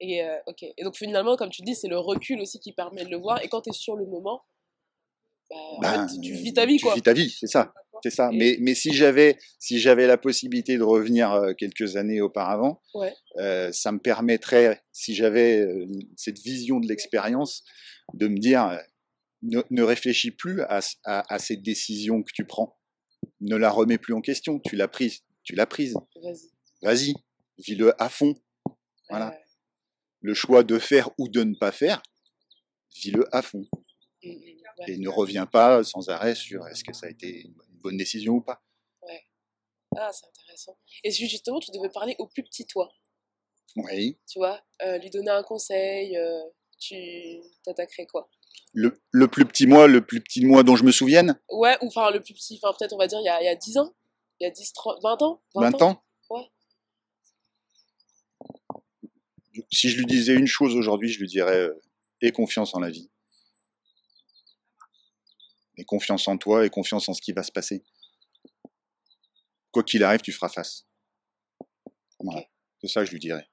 Et, 0.00 0.22
euh, 0.22 0.36
ok. 0.46 0.62
Et 0.62 0.84
donc 0.84 0.96
finalement, 0.96 1.36
comme 1.36 1.48
tu 1.50 1.62
dis, 1.62 1.74
c'est 1.74 1.88
le 1.88 1.98
recul 1.98 2.40
aussi 2.40 2.60
qui 2.60 2.72
permet 2.72 3.04
de 3.04 3.10
le 3.10 3.16
voir. 3.16 3.42
Et 3.42 3.48
quand 3.48 3.62
tu 3.62 3.70
es 3.70 3.72
sur 3.72 3.96
le 3.96 4.04
moment, 4.04 4.42
bah, 5.50 5.56
en 5.56 5.80
Ben, 5.80 6.08
fait, 6.08 6.20
tu 6.20 6.32
vis 6.34 6.52
ta 6.52 6.66
vie, 6.66 6.76
tu 6.76 6.84
quoi. 6.84 6.94
vis 6.94 7.02
ta 7.02 7.12
vie, 7.12 7.30
c'est 7.30 7.46
ça. 7.46 7.72
C'est 8.02 8.10
ça. 8.10 8.28
Et- 8.32 8.36
Mais, 8.36 8.56
mais 8.60 8.74
si 8.74 8.92
j'avais 8.92 9.38
si 9.58 9.78
j'avais 9.78 10.06
la 10.06 10.18
possibilité 10.18 10.76
de 10.76 10.82
revenir 10.82 11.32
euh, 11.32 11.54
quelques 11.54 11.96
années 11.96 12.20
auparavant, 12.20 12.82
Ouais. 12.94 13.14
euh, 13.38 13.72
ça 13.72 13.90
me 13.90 13.98
permettrait, 13.98 14.82
si 14.92 15.14
j'avais 15.14 15.64
cette 16.16 16.38
vision 16.40 16.78
de 16.78 16.88
l'expérience, 16.88 17.64
de 18.12 18.28
me 18.28 18.38
dire 18.38 18.78
ne, 19.42 19.60
ne 19.70 19.82
réfléchis 19.82 20.30
plus 20.30 20.62
à, 20.62 20.80
c- 20.80 20.96
à, 21.04 21.32
à 21.32 21.38
cette 21.38 21.62
décision 21.62 22.22
que 22.22 22.32
tu 22.34 22.44
prends. 22.46 22.78
Ne 23.40 23.56
la 23.56 23.70
remets 23.70 23.98
plus 23.98 24.14
en 24.14 24.20
question. 24.20 24.60
Tu 24.60 24.76
l'as 24.76 24.88
prise. 24.88 25.20
Tu 25.44 25.54
l'as 25.54 25.66
prise. 25.66 25.94
Vas-y. 26.22 26.50
Vas-y. 26.82 27.14
Vis-le 27.58 28.00
à 28.02 28.08
fond. 28.08 28.34
Voilà. 29.08 29.30
Ouais. 29.30 29.42
Le 30.20 30.34
choix 30.34 30.62
de 30.64 30.78
faire 30.78 31.10
ou 31.18 31.28
de 31.28 31.42
ne 31.44 31.54
pas 31.54 31.72
faire, 31.72 32.02
vis-le 32.96 33.24
à 33.34 33.42
fond. 33.42 33.64
Ouais. 34.24 34.62
Et 34.88 34.98
ne 34.98 35.08
reviens 35.08 35.46
pas 35.46 35.84
sans 35.84 36.08
arrêt 36.08 36.34
sur 36.34 36.66
est-ce 36.68 36.82
que 36.84 36.92
ça 36.92 37.06
a 37.06 37.10
été 37.10 37.42
une 37.46 37.54
bonne 37.82 37.96
décision 37.96 38.34
ou 38.34 38.40
pas. 38.42 38.62
Ah, 39.98 40.10
c'est 40.12 40.26
intéressant. 40.26 40.76
Et 41.04 41.10
justement, 41.10 41.58
tu 41.60 41.70
devais 41.70 41.88
parler 41.88 42.16
au 42.18 42.26
plus 42.26 42.42
petit 42.42 42.66
toi, 42.66 42.92
Oui. 43.76 44.18
tu 44.28 44.38
vois, 44.38 44.62
euh, 44.82 44.98
lui 44.98 45.08
donner 45.08 45.30
un 45.30 45.42
conseil, 45.42 46.16
euh, 46.18 46.42
tu 46.78 46.94
t'attaquerais 47.64 48.06
quoi? 48.06 48.28
Le, 48.72 49.00
le 49.10 49.28
plus 49.28 49.46
petit 49.46 49.66
moi, 49.66 49.86
le 49.86 50.04
plus 50.04 50.20
petit 50.20 50.44
moi 50.44 50.62
dont 50.62 50.76
je 50.76 50.84
me 50.84 50.92
souvienne, 50.92 51.40
Ouais, 51.50 51.76
ou 51.80 51.86
enfin 51.86 52.10
le 52.10 52.20
plus 52.22 52.34
petit, 52.34 52.60
enfin 52.62 52.74
peut-être 52.78 52.92
on 52.92 52.98
va 52.98 53.06
dire 53.06 53.18
il 53.20 53.24
y 53.24 53.28
a, 53.28 53.40
il 53.42 53.46
y 53.46 53.48
a 53.48 53.54
10 53.54 53.78
ans, 53.78 53.94
il 54.40 54.44
y 54.44 54.46
a 54.46 54.50
10, 54.50 54.72
30, 54.72 55.02
20 55.02 55.22
ans 55.22 55.42
20 55.54 55.82
ans. 55.82 56.02
Ouais. 56.30 56.50
Si 59.72 59.88
je 59.88 59.98
lui 59.98 60.06
disais 60.06 60.34
une 60.34 60.46
chose 60.46 60.74
aujourd'hui, 60.76 61.08
je 61.10 61.18
lui 61.20 61.26
dirais 61.26 61.58
euh, 61.58 61.82
aie 62.20 62.32
confiance 62.32 62.74
en 62.74 62.80
la 62.80 62.90
vie. 62.90 63.10
Et 65.78 65.84
confiance 65.84 66.26
en 66.28 66.36
toi 66.38 66.64
et 66.64 66.70
confiance 66.70 67.08
en 67.08 67.14
ce 67.14 67.20
qui 67.20 67.32
va 67.32 67.42
se 67.42 67.52
passer. 67.52 67.84
Quoi 69.72 69.82
qu'il 69.82 70.02
arrive, 70.04 70.20
tu 70.20 70.32
feras 70.32 70.48
face. 70.48 70.86
Voilà. 72.20 72.46
C'est 72.80 72.88
ça 72.88 73.00
que 73.00 73.06
je 73.06 73.12
lui 73.12 73.20
dirais. 73.20 73.48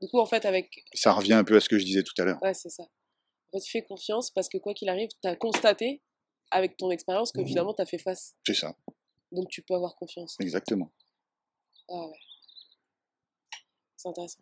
Du 0.00 0.08
coup, 0.08 0.18
en 0.18 0.26
fait, 0.26 0.44
avec. 0.44 0.84
Ça 0.94 1.12
revient 1.12 1.34
un 1.34 1.44
peu 1.44 1.56
à 1.56 1.60
ce 1.60 1.68
que 1.68 1.78
je 1.78 1.84
disais 1.84 2.02
tout 2.02 2.14
à 2.18 2.24
l'heure. 2.24 2.42
Ouais, 2.42 2.54
c'est 2.54 2.70
ça. 2.70 2.84
En 3.52 3.58
fait, 3.58 3.66
fais 3.68 3.82
confiance 3.82 4.30
parce 4.30 4.48
que 4.48 4.58
quoi 4.58 4.74
qu'il 4.74 4.88
arrive, 4.88 5.08
tu 5.22 5.28
as 5.28 5.36
constaté 5.36 6.02
avec 6.50 6.76
ton 6.76 6.90
expérience 6.90 7.32
que 7.32 7.40
Mhm. 7.40 7.46
finalement 7.48 7.74
tu 7.74 7.82
as 7.82 7.86
fait 7.86 7.98
face. 7.98 8.34
C'est 8.46 8.54
ça, 8.54 8.74
Donc 9.32 9.48
tu 9.48 9.62
peux 9.62 9.74
avoir 9.74 9.94
confiance. 9.96 10.36
exactement. 10.40 10.90
Ah 11.88 12.06
ouais. 12.06 12.18
C'est 13.96 14.08
intéressant. 14.08 14.40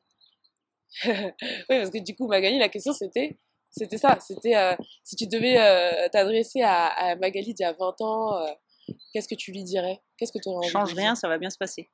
oui, 1.05 1.33
parce 1.69 1.91
que 1.91 1.99
du 1.99 2.15
coup, 2.17 2.27
Magali, 2.29 2.59
la 2.59 2.69
question 2.69 2.93
c'était 2.93 3.39
c'était 3.71 3.99
ça. 3.99 4.19
C'était 4.21 4.57
euh, 4.57 4.75
si 5.05 5.17
tu 5.17 5.27
devais 5.27 5.59
euh, 5.59 6.09
t'adresser 6.11 6.63
à, 6.63 6.87
à 6.87 7.17
Magali 7.17 7.53
d'il 7.55 7.63
y 7.63 7.67
a 7.67 7.73
20 7.75 8.01
ans, 8.01 8.39
euh, 8.43 8.51
qu'est-ce 9.13 9.29
que 9.29 9.35
tu 9.35 9.53
lui 9.53 9.63
dirais? 9.65 10.01
Qu'est-ce 10.17 10.33
que 10.33 10.39
tu 10.39 10.49
aurais 10.49 10.65
envie 10.67 10.71
Change 10.71 10.95
rien, 10.95 11.15
ça 11.15 11.29
va 11.29 11.37
bien 11.39 11.51
se 11.51 11.59
passer. 11.59 11.91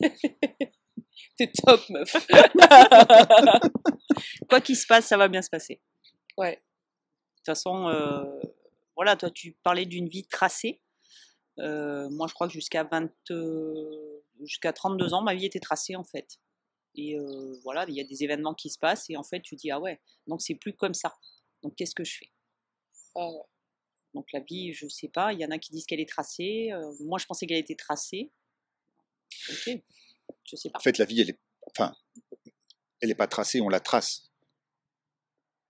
T'es 1.38 1.50
top, 1.64 1.80
meuf. 1.88 2.12
Quoi 4.50 4.60
qu'il 4.60 4.76
se 4.76 4.86
passe, 4.86 5.06
ça 5.06 5.16
va 5.16 5.28
bien 5.28 5.40
se 5.42 5.48
passer. 5.48 5.80
Ouais. 6.40 6.56
De 6.56 7.36
toute 7.36 7.46
façon, 7.46 7.88
euh, 7.88 8.24
voilà, 8.96 9.16
toi, 9.16 9.30
tu 9.30 9.52
parlais 9.62 9.86
d'une 9.86 10.08
vie 10.08 10.26
tracée. 10.26 10.82
Euh, 11.58 12.08
moi, 12.10 12.26
je 12.28 12.34
crois 12.34 12.48
que 12.48 12.52
jusqu'à 12.52 12.84
20, 12.84 13.10
euh, 13.30 14.22
jusqu'à 14.40 14.72
32 14.72 15.14
ans, 15.14 15.22
ma 15.22 15.34
vie 15.34 15.46
était 15.46 15.60
tracée, 15.60 15.96
en 15.96 16.04
fait. 16.04 16.38
Et 16.96 17.16
euh, 17.18 17.54
voilà, 17.62 17.84
il 17.88 17.94
y 17.94 18.00
a 18.00 18.04
des 18.04 18.24
événements 18.24 18.54
qui 18.54 18.70
se 18.70 18.78
passent, 18.78 19.08
et 19.10 19.16
en 19.16 19.22
fait, 19.22 19.40
tu 19.40 19.54
dis, 19.56 19.70
ah 19.70 19.80
ouais, 19.80 20.00
donc 20.26 20.42
c'est 20.42 20.54
plus 20.54 20.74
comme 20.74 20.94
ça. 20.94 21.16
Donc, 21.62 21.76
qu'est-ce 21.76 21.94
que 21.94 22.04
je 22.04 22.16
fais? 22.18 22.30
Ah 23.14 23.28
ouais. 23.30 23.42
Donc, 24.14 24.26
la 24.32 24.40
vie, 24.40 24.72
je 24.72 24.88
sais 24.88 25.08
pas, 25.08 25.32
il 25.32 25.40
y 25.40 25.46
en 25.46 25.50
a 25.50 25.58
qui 25.58 25.70
disent 25.70 25.86
qu'elle 25.86 26.00
est 26.00 26.08
tracée. 26.08 26.70
euh, 26.72 26.92
moi, 27.00 27.18
je 27.18 27.26
pensais 27.26 27.46
qu'elle 27.46 27.58
était 27.58 27.76
tracée. 27.76 28.32
Ok, 29.50 29.78
je 30.44 30.56
sais 30.56 30.70
pas. 30.70 30.78
En 30.78 30.82
fait, 30.82 30.98
la 30.98 31.04
vie, 31.04 31.20
elle 31.20 31.30
est, 31.30 31.40
enfin, 31.68 31.94
elle 33.00 33.08
n'est 33.08 33.14
pas 33.14 33.28
tracée, 33.28 33.60
on 33.60 33.68
la 33.68 33.80
trace. 33.80 34.29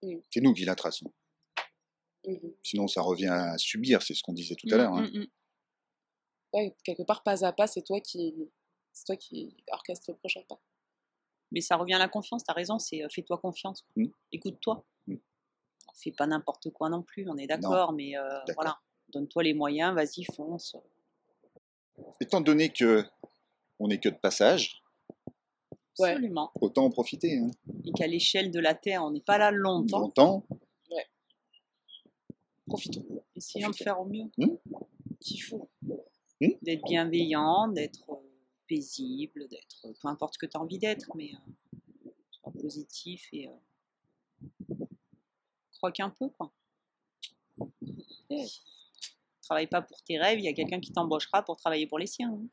Mm. 0.02 0.16
C'est 0.30 0.40
nous 0.40 0.54
qui 0.54 0.64
la 0.64 0.74
traçons. 0.74 1.12
Mhm. 2.26 2.52
Sinon, 2.62 2.86
ça 2.86 3.02
revient 3.02 3.28
à 3.28 3.56
subir, 3.58 4.02
c'est 4.02 4.14
ce 4.14 4.22
qu'on 4.22 4.32
disait 4.32 4.54
tout 4.54 4.68
à 4.72 4.76
l'heure. 4.76 4.92
hein. 4.94 5.08
Ouais, 6.52 6.74
quelque 6.84 7.02
part, 7.04 7.22
pas 7.22 7.44
à 7.44 7.52
pas, 7.52 7.66
c'est 7.66 7.82
toi 7.82 8.00
qui, 8.00 8.34
c'est 8.92 9.04
toi 9.06 9.16
qui 9.16 9.56
orchestre 9.70 10.10
le 10.10 10.16
prochain 10.16 10.42
pas. 10.48 10.60
Mais 11.52 11.60
ça 11.60 11.76
revient 11.76 11.94
à 11.94 11.98
la 11.98 12.08
confiance, 12.08 12.44
t'as 12.44 12.52
raison, 12.52 12.78
c'est 12.78 13.02
euh, 13.02 13.08
fais-toi 13.10 13.38
confiance. 13.38 13.84
Écoute-toi. 14.32 14.84
Fais 15.94 16.12
pas 16.12 16.26
n'importe 16.26 16.70
quoi 16.70 16.88
non 16.88 17.02
plus, 17.02 17.28
on 17.28 17.36
est 17.36 17.46
d'accord, 17.46 17.92
mais 17.92 18.16
euh, 18.16 18.22
D'accord. 18.46 18.54
voilà. 18.54 18.80
Donne-toi 19.12 19.42
les 19.42 19.54
moyens, 19.54 19.94
vas-y, 19.94 20.24
fonce. 20.24 20.76
Étant 22.20 22.40
donné 22.40 22.72
que 22.72 23.04
on 23.78 23.88
n'est 23.88 23.98
que 23.98 24.08
de 24.08 24.16
passage, 24.16 24.79
Ouais. 26.00 26.10
Absolument. 26.10 26.50
autant 26.60 26.84
en 26.86 26.90
profiter. 26.90 27.38
Hein. 27.38 27.50
Et 27.84 27.92
qu'à 27.92 28.06
l'échelle 28.06 28.50
de 28.50 28.58
la 28.60 28.74
Terre, 28.74 29.04
on 29.04 29.10
n'est 29.10 29.20
pas 29.20 29.38
là 29.38 29.50
longtemps. 29.50 30.00
Longtemps, 30.00 30.44
Profitons. 32.66 33.04
Essayons 33.34 33.70
de 33.70 33.74
faire 33.74 34.00
au 34.00 34.04
mieux. 34.04 34.30
Mm. 34.38 34.46
Qu'il 35.20 35.42
faut. 35.42 35.68
D'être 36.40 36.84
bienveillant, 36.84 37.66
d'être 37.68 38.08
euh, 38.10 38.14
paisible, 38.68 39.48
d'être 39.48 39.88
peu 40.00 40.08
importe 40.08 40.34
ce 40.34 40.38
que 40.38 40.46
tu 40.46 40.56
as 40.56 40.60
envie 40.60 40.78
d'être, 40.78 41.10
mais 41.16 41.32
euh, 41.34 42.10
sois 42.30 42.52
positif 42.52 43.28
et 43.32 43.48
euh, 43.48 44.74
croque 45.72 46.00
un 46.00 46.10
peu, 46.10 46.28
quoi. 46.30 46.52
Yes. 48.30 48.62
travailles 49.42 49.66
pas 49.66 49.82
pour 49.82 50.00
tes 50.02 50.18
rêves, 50.18 50.38
il 50.38 50.44
y 50.44 50.48
a 50.48 50.52
quelqu'un 50.54 50.80
qui 50.80 50.92
t'embauchera 50.92 51.42
pour 51.44 51.56
travailler 51.56 51.86
pour 51.86 51.98
les 51.98 52.06
siens. 52.06 52.32
hein. 52.32 52.48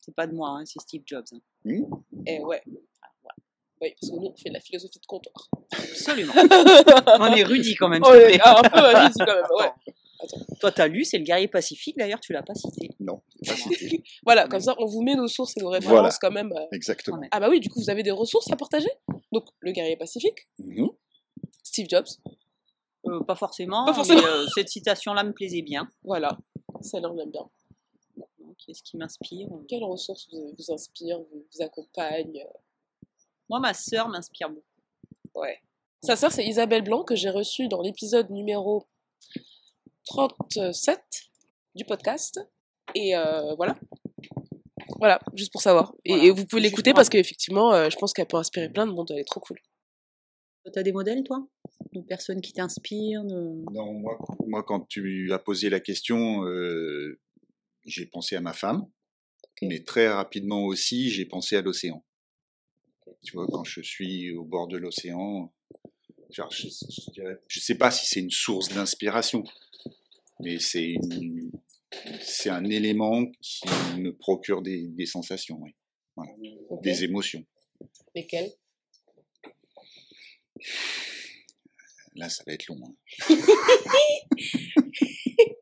c'est 0.00 0.14
pas 0.14 0.26
de 0.26 0.34
moi, 0.34 0.50
hein, 0.50 0.64
c'est 0.66 0.80
Steve 0.80 1.02
Jobs. 1.06 1.24
hein. 1.32 1.40
Hmm 1.64 1.84
Et 2.26 2.40
ouais. 2.40 2.62
Ah, 3.02 3.08
voilà. 3.22 3.36
Oui, 3.82 3.94
parce 4.00 4.10
que 4.12 4.16
nous, 4.16 4.26
on 4.32 4.36
fait 4.36 4.48
de 4.50 4.54
la 4.54 4.60
philosophie 4.60 4.98
de 5.00 5.06
comptoir. 5.06 5.48
Absolument. 5.72 6.32
On 7.20 7.34
est 7.34 7.42
rudis 7.44 7.74
quand 7.76 7.88
même. 7.88 8.02
On 8.04 8.12
est 8.14 8.40
un 8.40 8.62
peu 8.62 8.78
rudis 8.80 9.18
quand 9.18 9.26
même, 9.26 9.44
ouais. 9.58 9.70
Attends. 10.22 10.36
Toi, 10.60 10.70
t'as 10.72 10.86
lu, 10.86 11.04
c'est 11.06 11.16
le 11.16 11.24
guerrier 11.24 11.48
pacifique. 11.48 11.96
D'ailleurs, 11.96 12.20
tu 12.20 12.34
l'as 12.34 12.42
pas 12.42 12.54
cité. 12.54 12.90
Non, 13.00 13.22
c'est 13.42 13.50
pas 13.52 13.56
cité. 13.56 14.02
Voilà, 14.24 14.46
comme 14.48 14.60
ça, 14.60 14.74
on 14.78 14.84
vous 14.84 15.00
met 15.02 15.14
nos 15.14 15.28
sources 15.28 15.56
et 15.56 15.60
nos 15.60 15.70
références 15.70 15.94
Voilà. 15.98 16.10
quand 16.20 16.30
même. 16.30 16.52
euh. 16.52 16.66
Exactement. 16.72 17.20
Ah 17.30 17.40
bah 17.40 17.48
oui, 17.48 17.58
du 17.60 17.70
coup, 17.70 17.80
vous 17.80 17.88
avez 17.88 18.02
des 18.02 18.10
ressources 18.10 18.50
à 18.52 18.56
partager? 18.56 18.90
Donc, 19.32 19.44
le 19.60 19.72
guerrier 19.72 19.96
pacifique, 19.96 20.46
Mhm. 20.58 20.90
Steve 21.62 21.86
Jobs, 21.88 22.06
Euh, 23.06 23.20
pas 23.24 23.34
forcément. 23.34 23.86
Pas 23.86 23.94
forcément. 23.94 24.20
mais, 24.20 24.28
euh, 24.28 24.46
cette 24.54 24.68
citation-là 24.68 25.24
me 25.24 25.32
plaisait 25.32 25.62
bien. 25.62 25.88
voilà. 26.04 26.36
Celle-là, 26.82 27.10
on 27.10 27.14
l'aime 27.14 27.30
bien. 27.30 27.48
Qu'est-ce 28.70 28.85
qui 28.85 28.96
m'inspire 28.98 29.48
Quelles 29.66 29.83
ressources 29.83 30.28
vous, 30.33 30.54
vous 30.56 30.72
inspirent, 30.72 31.18
vous, 31.18 31.44
vous 31.52 31.62
accompagnent 31.64 32.46
Moi, 33.48 33.59
ma 33.59 33.74
sœur 33.74 34.09
m'inspire 34.09 34.48
beaucoup. 34.48 34.62
Ouais. 35.35 35.59
Sa 36.04 36.14
sœur, 36.14 36.30
c'est 36.30 36.46
Isabelle 36.46 36.83
Blanc, 36.85 37.02
que 37.02 37.16
j'ai 37.16 37.30
reçue 37.30 37.66
dans 37.66 37.83
l'épisode 37.83 38.30
numéro 38.30 38.87
37 40.04 41.00
du 41.74 41.85
podcast. 41.85 42.38
Et 42.94 43.16
euh, 43.16 43.56
voilà. 43.56 43.74
Voilà, 45.00 45.18
juste 45.35 45.50
pour 45.50 45.62
savoir. 45.62 45.92
Et, 46.04 46.12
Voilà. 46.12 46.24
et 46.26 46.30
vous 46.30 46.46
pouvez 46.46 46.62
l'écouter 46.62 46.94
parce 46.94 47.09
qu'effectivement, 47.09 47.74
euh, 47.74 47.90
je 47.90 47.96
pense 47.96 48.12
qu'elle 48.12 48.28
peut 48.28 48.37
inspirer 48.37 48.68
plein 48.68 48.87
de 48.87 48.92
monde. 48.92 49.11
Elle 49.11 49.18
est 49.18 49.24
trop 49.24 49.40
cool. 49.40 49.59
T'as 50.72 50.85
des 50.85 50.92
modèles, 50.92 51.24
toi? 51.24 51.44
De 51.92 52.02
personnes 52.02 52.40
qui 52.40 52.52
t'inspirent 52.52 53.24
de... 53.24 53.64
Non, 53.72 53.94
moi, 53.94 54.16
moi, 54.46 54.62
quand 54.62 54.87
tu 54.87 55.33
as 55.33 55.40
posé 55.40 55.70
la 55.70 55.80
question, 55.80 56.44
euh, 56.44 57.18
j'ai 57.90 58.07
pensé 58.07 58.37
à 58.37 58.40
ma 58.40 58.53
femme, 58.53 58.87
mais 59.62 59.83
très 59.83 60.09
rapidement 60.09 60.64
aussi, 60.64 61.11
j'ai 61.11 61.26
pensé 61.26 61.57
à 61.57 61.62
l'océan. 61.62 62.05
Tu 63.22 63.33
vois, 63.33 63.46
quand 63.46 63.64
je 63.64 63.81
suis 63.83 64.33
au 64.33 64.44
bord 64.44 64.68
de 64.68 64.79
l'océan, 64.79 65.53
genre, 66.31 66.50
je, 66.53 66.68
je 67.48 67.61
sais 67.61 67.74
pas 67.74 67.90
si 67.90 68.07
c'est 68.07 68.20
une 68.20 68.31
source 68.31 68.68
d'inspiration, 68.70 69.44
mais 70.40 70.59
c'est 70.59 70.96
un 72.48 72.64
élément 72.64 73.26
qui 73.40 73.66
me 73.98 74.16
procure 74.16 74.62
des, 74.62 74.87
des 74.88 75.07
sensations, 75.07 75.61
oui, 75.61 75.74
des 76.83 77.05
émotions. 77.05 77.44
Lesquelles? 78.14 78.50
Là, 82.14 82.29
ça 82.29 82.42
va 82.46 82.53
être 82.53 82.66
long. 82.68 82.81
hein. 82.85 82.94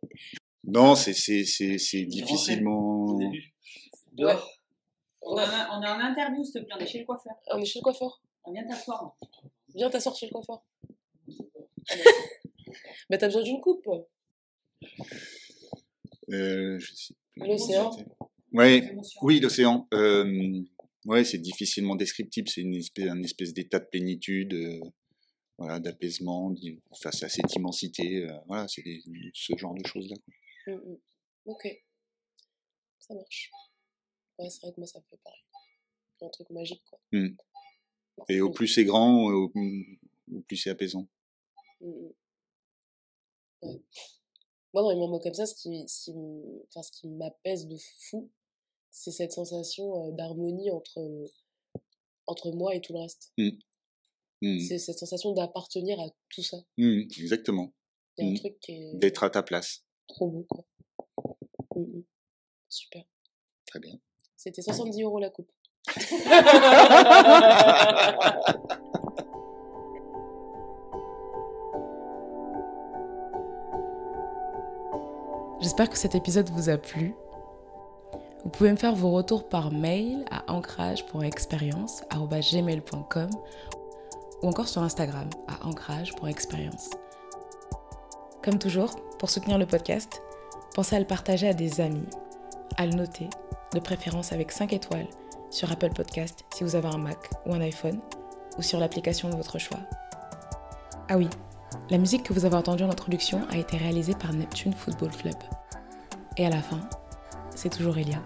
non, 0.70 0.94
c'est 0.94 1.12
c'est 1.14 1.44
c'est 1.44 1.78
c'est 1.78 2.04
difficilement. 2.04 3.16
Ouais. 3.16 4.34
On, 5.22 5.36
est 5.38 5.42
en- 5.44 5.78
on 5.78 5.82
est 5.82 5.88
en 5.88 6.00
interview, 6.00 6.42
s'il 6.44 6.54
te 6.62 6.66
plaît, 6.66 6.74
on 6.78 6.80
est 6.80 6.86
chez 6.86 7.00
le 7.00 7.04
coiffeur. 7.04 7.34
On 7.52 7.60
est 7.60 7.64
chez 7.64 7.78
le 7.80 7.82
coiffeur. 7.84 8.22
On 8.44 8.52
vient 8.52 8.66
t'asseoir. 8.66 9.16
Viens 9.74 9.90
t'asseoir 9.90 10.14
chez 10.16 10.26
le 10.26 10.32
coiffeur. 10.32 10.62
Mais 13.10 13.18
t'as 13.18 13.26
besoin 13.26 13.42
d'une 13.42 13.60
coupe. 13.60 13.86
Euh, 16.30 16.78
je 16.78 16.94
sais 16.94 17.14
plus. 17.34 17.46
L'océan. 17.48 17.90
Ouais, 18.52 18.94
oui, 19.22 19.40
l'océan. 19.40 19.86
Euh, 19.94 20.60
ouais, 21.06 21.24
c'est 21.24 21.38
difficilement 21.38 21.96
descriptible. 21.96 22.48
C'est 22.48 22.62
une 22.62 22.74
espèce, 22.74 23.08
un 23.10 23.22
espèce 23.22 23.52
d'état 23.52 23.78
de 23.78 23.86
plénitude, 23.86 24.54
euh, 24.54 24.80
voilà, 25.58 25.78
d'apaisement 25.80 26.54
face 27.02 27.22
à 27.22 27.28
cette 27.28 27.54
immensité. 27.54 28.24
euh, 28.24 28.32
voilà, 28.46 28.66
c'est 28.68 28.82
ce 29.34 29.56
genre 29.56 29.74
de 29.74 29.86
choses-là. 29.86 30.16
Mm, 30.68 30.74
mm. 30.74 30.98
Ok. 31.46 31.66
Ça 32.98 33.14
marche. 33.14 33.50
Ouais, 34.38 34.50
c'est 34.50 34.60
vrai 34.62 34.72
que 34.72 34.80
moi, 34.80 34.86
ça 34.86 34.98
me 34.98 35.04
fait 35.10 35.18
pareil. 35.24 35.42
Un 36.20 36.28
truc 36.28 36.50
magique, 36.50 36.82
quoi. 36.88 37.00
Mm. 37.12 37.36
Et 38.28 38.40
au 38.40 38.50
plus 38.50 38.68
c'est 38.68 38.84
grand, 38.84 39.26
au, 39.26 39.52
au 40.32 40.40
plus 40.42 40.56
c'est 40.56 40.70
apaisant. 40.70 41.06
Ouais. 41.80 42.12
Moi, 44.74 44.82
dans 44.82 44.90
les 44.90 44.96
moments 44.96 45.20
comme 45.20 45.34
ça, 45.34 45.46
ce 45.46 45.54
qui, 45.54 45.84
ce 45.88 46.10
qui, 46.92 47.08
m'apaise 47.08 47.68
de 47.68 47.76
fou, 48.10 48.30
c'est 48.90 49.12
cette 49.12 49.32
sensation 49.32 50.08
euh, 50.08 50.12
d'harmonie 50.12 50.70
entre, 50.70 51.00
entre 52.26 52.52
moi 52.52 52.74
et 52.74 52.80
tout 52.80 52.92
le 52.92 53.00
reste. 53.00 53.32
C'est 54.42 54.78
cette 54.78 54.98
sensation 54.98 55.32
d'appartenir 55.32 55.98
à 56.00 56.08
tout 56.30 56.42
ça. 56.42 56.58
Exactement. 56.76 57.72
Il 58.18 58.26
y 58.26 58.28
a 58.28 58.32
un 58.32 58.34
truc 58.34 58.58
qui 58.60 58.72
est 58.72 58.96
D'être 58.96 59.22
à 59.22 59.30
ta 59.30 59.42
place. 59.42 59.87
Trop 60.08 60.28
beau, 60.28 60.46
quoi. 60.48 60.64
Mm, 61.76 61.98
mm. 61.98 62.04
Super. 62.68 63.02
Très 63.66 63.80
bien. 63.80 63.94
C'était 64.36 64.62
70 64.62 65.02
euros 65.02 65.18
la 65.18 65.30
coupe. 65.30 65.50
J'espère 75.60 75.90
que 75.90 75.98
cet 75.98 76.14
épisode 76.14 76.48
vous 76.50 76.68
a 76.68 76.78
plu. 76.78 77.16
Vous 78.44 78.50
pouvez 78.50 78.70
me 78.70 78.76
faire 78.76 78.94
vos 78.94 79.10
retours 79.10 79.48
par 79.48 79.72
mail 79.72 80.24
à 80.30 80.52
ancrage.expérience.gmail.com 80.52 83.30
ou 84.42 84.46
encore 84.46 84.68
sur 84.68 84.82
Instagram 84.82 85.28
à 85.48 85.66
ancrage.expérience. 85.66 86.90
Comme 88.42 88.60
toujours, 88.60 88.94
pour 89.18 89.30
soutenir 89.30 89.58
le 89.58 89.66
podcast, 89.66 90.22
pensez 90.74 90.96
à 90.96 91.00
le 91.00 91.06
partager 91.06 91.48
à 91.48 91.54
des 91.54 91.80
amis, 91.80 92.06
à 92.76 92.86
le 92.86 92.92
noter, 92.92 93.28
de 93.74 93.80
préférence 93.80 94.32
avec 94.32 94.52
5 94.52 94.72
étoiles 94.72 95.08
sur 95.50 95.70
Apple 95.72 95.90
Podcast 95.90 96.44
si 96.54 96.64
vous 96.64 96.76
avez 96.76 96.88
un 96.88 96.98
Mac 96.98 97.30
ou 97.46 97.52
un 97.52 97.60
iPhone 97.60 98.00
ou 98.56 98.62
sur 98.62 98.78
l'application 98.78 99.28
de 99.28 99.36
votre 99.36 99.58
choix. 99.58 99.80
Ah 101.08 101.16
oui, 101.16 101.28
la 101.90 101.98
musique 101.98 102.22
que 102.22 102.32
vous 102.32 102.44
avez 102.44 102.56
entendue 102.56 102.84
en 102.84 102.90
introduction 102.90 103.42
a 103.50 103.56
été 103.56 103.76
réalisée 103.76 104.14
par 104.14 104.32
Neptune 104.32 104.72
Football 104.72 105.10
Club. 105.10 105.36
Et 106.36 106.46
à 106.46 106.50
la 106.50 106.62
fin, 106.62 106.80
c'est 107.54 107.70
toujours 107.70 107.98
Elia. 107.98 108.22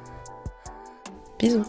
Bisous 1.39 1.65